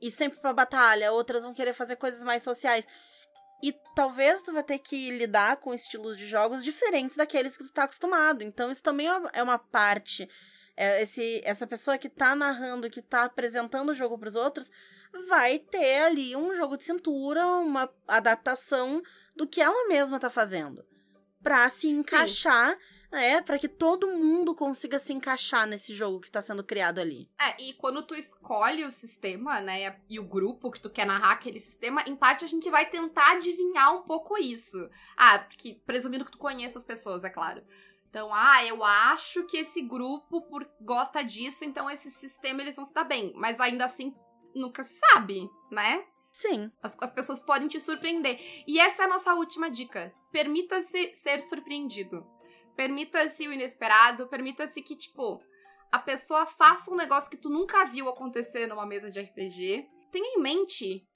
ir 0.00 0.10
sempre 0.10 0.40
pra 0.40 0.54
batalha. 0.54 1.12
Outras 1.12 1.42
vão 1.42 1.52
querer 1.52 1.74
fazer 1.74 1.96
coisas 1.96 2.24
mais 2.24 2.42
sociais. 2.42 2.86
E 3.62 3.74
talvez 3.94 4.40
tu 4.40 4.54
vai 4.54 4.62
ter 4.62 4.78
que 4.78 5.10
lidar 5.10 5.58
com 5.58 5.74
estilos 5.74 6.16
de 6.16 6.26
jogos 6.26 6.64
diferentes 6.64 7.14
daqueles 7.14 7.58
que 7.58 7.64
tu 7.64 7.72
tá 7.74 7.82
acostumado. 7.84 8.42
Então, 8.42 8.72
isso 8.72 8.82
também 8.82 9.06
é 9.06 9.12
uma- 9.42 9.54
é 9.54 9.58
parte. 9.70 10.26
é, 10.74 11.02
esse, 11.02 11.42
essa 11.44 11.66
pessoa 11.66 11.98
que 11.98 12.08
tá 12.08 12.34
narrando, 12.34 12.88
que 12.88 13.02
tá 13.02 13.24
apresentando 13.24 13.90
o 13.90 13.94
jogo 13.94 14.16
pros 14.18 14.34
outros, 14.34 14.70
vai 15.28 15.58
ter 15.58 16.04
ali 16.04 16.34
um 16.34 16.54
jogo 16.54 16.78
de 16.78 16.84
cintura, 16.84 17.46
uma 17.58 17.92
adaptação 18.08 19.02
do 19.36 19.46
que 19.46 19.60
ela 19.60 19.86
mesma 19.88 20.18
tá 20.18 20.30
fazendo. 20.30 20.82
Pra 21.42 21.68
se 21.68 21.88
encaixar, 21.88 22.78
né? 23.10 23.42
Pra 23.42 23.58
que 23.58 23.68
todo 23.68 24.08
mundo 24.08 24.54
consiga 24.54 24.98
se 24.98 25.12
encaixar 25.12 25.66
nesse 25.66 25.94
jogo 25.94 26.20
que 26.20 26.30
tá 26.30 26.40
sendo 26.40 26.64
criado 26.64 26.98
ali. 26.98 27.28
É, 27.38 27.62
e 27.62 27.74
quando 27.74 28.02
tu 28.02 28.14
escolhe 28.14 28.84
o 28.84 28.90
sistema, 28.90 29.60
né, 29.60 29.98
e 30.08 30.18
o 30.18 30.24
grupo 30.24 30.70
que 30.70 30.80
tu 30.80 30.88
quer 30.88 31.06
narrar 31.06 31.32
aquele 31.32 31.60
sistema, 31.60 32.02
em 32.06 32.16
parte 32.16 32.44
a 32.44 32.48
gente 32.48 32.70
vai 32.70 32.88
tentar 32.88 33.32
adivinhar 33.32 33.94
um 33.94 34.02
pouco 34.02 34.38
isso. 34.38 34.78
Ah, 35.16 35.40
porque, 35.40 35.80
presumindo 35.84 36.24
que 36.24 36.32
tu 36.32 36.38
conheça 36.38 36.78
as 36.78 36.84
pessoas, 36.84 37.24
é 37.24 37.30
claro. 37.30 37.62
Então, 38.08 38.30
ah, 38.34 38.62
eu 38.64 38.84
acho 38.84 39.46
que 39.46 39.56
esse 39.56 39.80
grupo 39.80 40.42
por, 40.42 40.68
gosta 40.80 41.22
disso, 41.22 41.64
então 41.64 41.90
esse 41.90 42.10
sistema 42.10 42.60
eles 42.60 42.76
vão 42.76 42.84
se 42.84 42.92
dar 42.92 43.04
bem. 43.04 43.32
Mas 43.34 43.58
ainda 43.58 43.86
assim, 43.86 44.14
nunca 44.54 44.82
se 44.82 44.98
sabe, 44.98 45.48
né? 45.70 46.04
Sim. 46.32 46.72
As, 46.82 46.96
as 46.98 47.10
pessoas 47.10 47.40
podem 47.40 47.68
te 47.68 47.78
surpreender. 47.78 48.40
E 48.66 48.80
essa 48.80 49.02
é 49.02 49.06
a 49.06 49.08
nossa 49.08 49.34
última 49.34 49.70
dica. 49.70 50.10
Permita-se 50.32 51.14
ser 51.14 51.42
surpreendido. 51.42 52.26
Permita-se 52.74 53.46
o 53.46 53.52
inesperado. 53.52 54.26
Permita-se 54.26 54.80
que, 54.80 54.96
tipo, 54.96 55.42
a 55.92 55.98
pessoa 55.98 56.46
faça 56.46 56.90
um 56.90 56.96
negócio 56.96 57.30
que 57.30 57.36
tu 57.36 57.50
nunca 57.50 57.84
viu 57.84 58.08
acontecer 58.08 58.66
numa 58.66 58.86
mesa 58.86 59.10
de 59.10 59.20
RPG. 59.20 59.86
Tenha 60.10 60.38
em 60.38 60.40
mente 60.40 61.06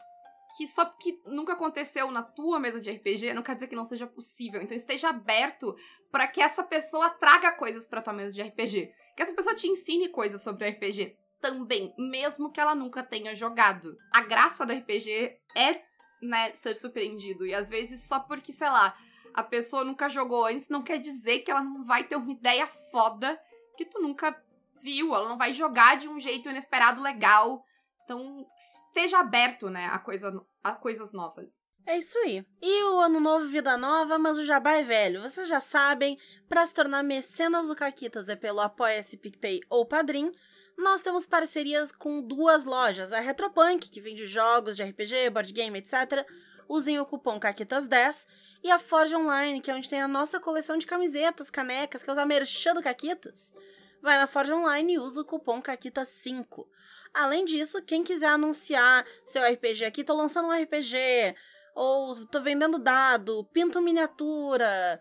que 0.57 0.67
só 0.67 0.85
porque 0.85 1.19
nunca 1.27 1.55
aconteceu 1.55 2.11
na 2.11 2.23
tua 2.23 2.61
mesa 2.61 2.81
de 2.81 2.91
RPG 2.91 3.35
não 3.35 3.43
quer 3.43 3.55
dizer 3.55 3.67
que 3.67 3.77
não 3.77 3.87
seja 3.87 4.07
possível. 4.07 4.61
Então 4.61 4.77
esteja 4.77 5.09
aberto 5.09 5.75
para 6.11 6.27
que 6.29 6.43
essa 6.43 6.63
pessoa 6.63 7.11
traga 7.11 7.53
coisas 7.53 7.87
pra 7.87 8.03
tua 8.03 8.13
mesa 8.13 8.35
de 8.35 8.43
RPG. 8.43 8.93
Que 9.17 9.23
essa 9.23 9.35
pessoa 9.35 9.55
te 9.55 9.67
ensine 9.67 10.11
coisas 10.11 10.43
sobre 10.43 10.69
RPG 10.69 11.17
também, 11.41 11.95
mesmo 11.99 12.51
que 12.51 12.61
ela 12.61 12.75
nunca 12.75 13.03
tenha 13.03 13.35
jogado. 13.35 13.97
A 14.13 14.23
graça 14.23 14.65
do 14.65 14.73
RPG 14.73 15.39
é, 15.57 15.83
né, 16.23 16.53
ser 16.55 16.77
surpreendido. 16.77 17.47
E 17.47 17.55
às 17.55 17.69
vezes 17.69 18.05
só 18.05 18.21
porque, 18.21 18.53
sei 18.53 18.69
lá, 18.69 18.97
a 19.35 19.43
pessoa 19.43 19.85
nunca 19.85 20.09
jogou 20.09 20.47
antes, 20.47 20.69
não 20.69 20.83
quer 20.83 20.99
dizer 20.99 21.41
que 21.41 21.51
ela 21.51 21.63
não 21.63 21.85
vai 21.85 22.05
ter 22.05 22.17
uma 22.17 22.33
ideia 22.33 22.67
foda 22.67 23.39
que 23.77 23.85
tu 23.85 24.01
nunca 24.01 24.35
viu. 24.83 25.15
Ela 25.15 25.29
não 25.29 25.39
vai 25.39 25.53
jogar 25.53 25.97
de 25.97 26.09
um 26.09 26.19
jeito 26.19 26.49
inesperado 26.49 27.03
legal. 27.03 27.65
Então, 28.05 28.47
esteja 28.89 29.19
aberto, 29.19 29.69
né, 29.69 29.87
a, 29.87 29.99
coisa, 29.99 30.41
a 30.63 30.73
coisas 30.73 31.13
novas. 31.13 31.67
É 31.85 31.97
isso 31.99 32.19
aí. 32.19 32.45
E 32.61 32.83
o 32.85 32.99
ano 32.99 33.21
novo, 33.21 33.47
vida 33.47 33.77
nova, 33.77 34.19
mas 34.19 34.37
o 34.39 34.45
jabá 34.45 34.73
é 34.73 34.83
velho. 34.83 35.23
Vocês 35.23 35.47
já 35.47 35.61
sabem, 35.61 36.19
para 36.49 36.67
se 36.67 36.75
tornar 36.75 37.05
mecenas 37.05 37.69
do 37.69 37.77
Caquitas 37.77 38.29
é 38.29 38.35
pelo 38.35 38.61
Apoia-se, 38.61 39.17
PicPay 39.17 39.61
ou 39.71 39.87
Padrim. 39.87 40.33
Nós 40.77 41.01
temos 41.01 41.25
parcerias 41.25 41.91
com 41.91 42.21
duas 42.21 42.65
lojas, 42.65 43.11
a 43.11 43.19
Retropunk, 43.19 43.89
que 43.89 44.01
vende 44.01 44.27
jogos 44.27 44.77
de 44.77 44.83
RPG, 44.83 45.31
board 45.31 45.51
game, 45.51 45.79
etc. 45.79 46.27
Usem 46.69 47.01
o 47.01 47.07
cupom 47.07 47.41
CAQUITAS10 47.41 48.27
e 48.63 48.71
a 48.71 48.79
Forge 48.79 49.17
Online, 49.17 49.61
que 49.61 49.71
é 49.71 49.75
onde 49.75 49.89
tem 49.89 50.03
a 50.03 50.09
nossa 50.09 50.39
coleção 50.39 50.77
de 50.77 50.87
camisetas, 50.87 51.49
canecas, 51.49 52.03
que 52.03 52.11
é 52.11 52.13
o 52.13 52.27
merchan 52.27 52.75
do 52.75 52.83
Caquitas. 52.83 53.55
Vai 54.03 54.19
na 54.19 54.27
Forge 54.27 54.53
Online 54.53 54.95
e 54.95 54.99
usa 54.99 55.23
o 55.23 55.25
cupom 55.25 55.63
CAQUITAS5. 55.63 56.67
Além 57.15 57.47
disso, 57.47 57.81
quem 57.83 58.05
quiser 58.05 58.29
anunciar 58.29 59.07
seu 59.25 59.43
RPG 59.51 59.87
aqui, 59.87 60.05
tô 60.05 60.15
lançando 60.15 60.49
um 60.49 60.63
RPG, 60.63 61.35
ou 61.75 62.27
tô 62.27 62.43
vendendo 62.43 62.79
dado, 62.79 63.49
pinto 63.51 63.81
miniatura, 63.81 65.01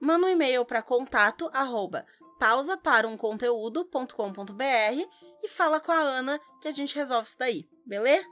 manda 0.00 0.26
um 0.26 0.30
e-mail 0.30 0.64
para 0.64 0.80
contato 0.80 1.50
arroba 1.52 2.06
pausaparumconteúdo.com.br 2.40 5.08
e 5.42 5.48
fala 5.48 5.78
com 5.78 5.92
a 5.92 6.00
Ana 6.00 6.40
que 6.60 6.68
a 6.68 6.72
gente 6.72 6.96
resolve 6.96 7.28
isso 7.28 7.38
daí, 7.38 7.68
beleza? 7.86 8.26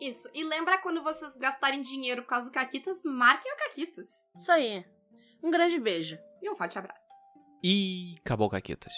Isso. 0.00 0.30
E 0.32 0.42
lembra 0.44 0.78
quando 0.78 1.02
vocês 1.02 1.36
gastarem 1.36 1.82
dinheiro 1.82 2.22
por 2.22 2.28
causa 2.28 2.46
do 2.46 2.52
Caquitas, 2.52 3.02
marquem 3.04 3.52
o 3.52 3.56
Caquitas. 3.56 4.08
Isso 4.34 4.50
aí. 4.50 4.82
Um 5.42 5.50
grande 5.50 5.78
beijo. 5.78 6.18
E 6.42 6.48
um 6.48 6.56
forte 6.56 6.78
abraço. 6.78 7.06
E 7.62 8.14
acabou, 8.20 8.48
Caquetas. 8.48 8.94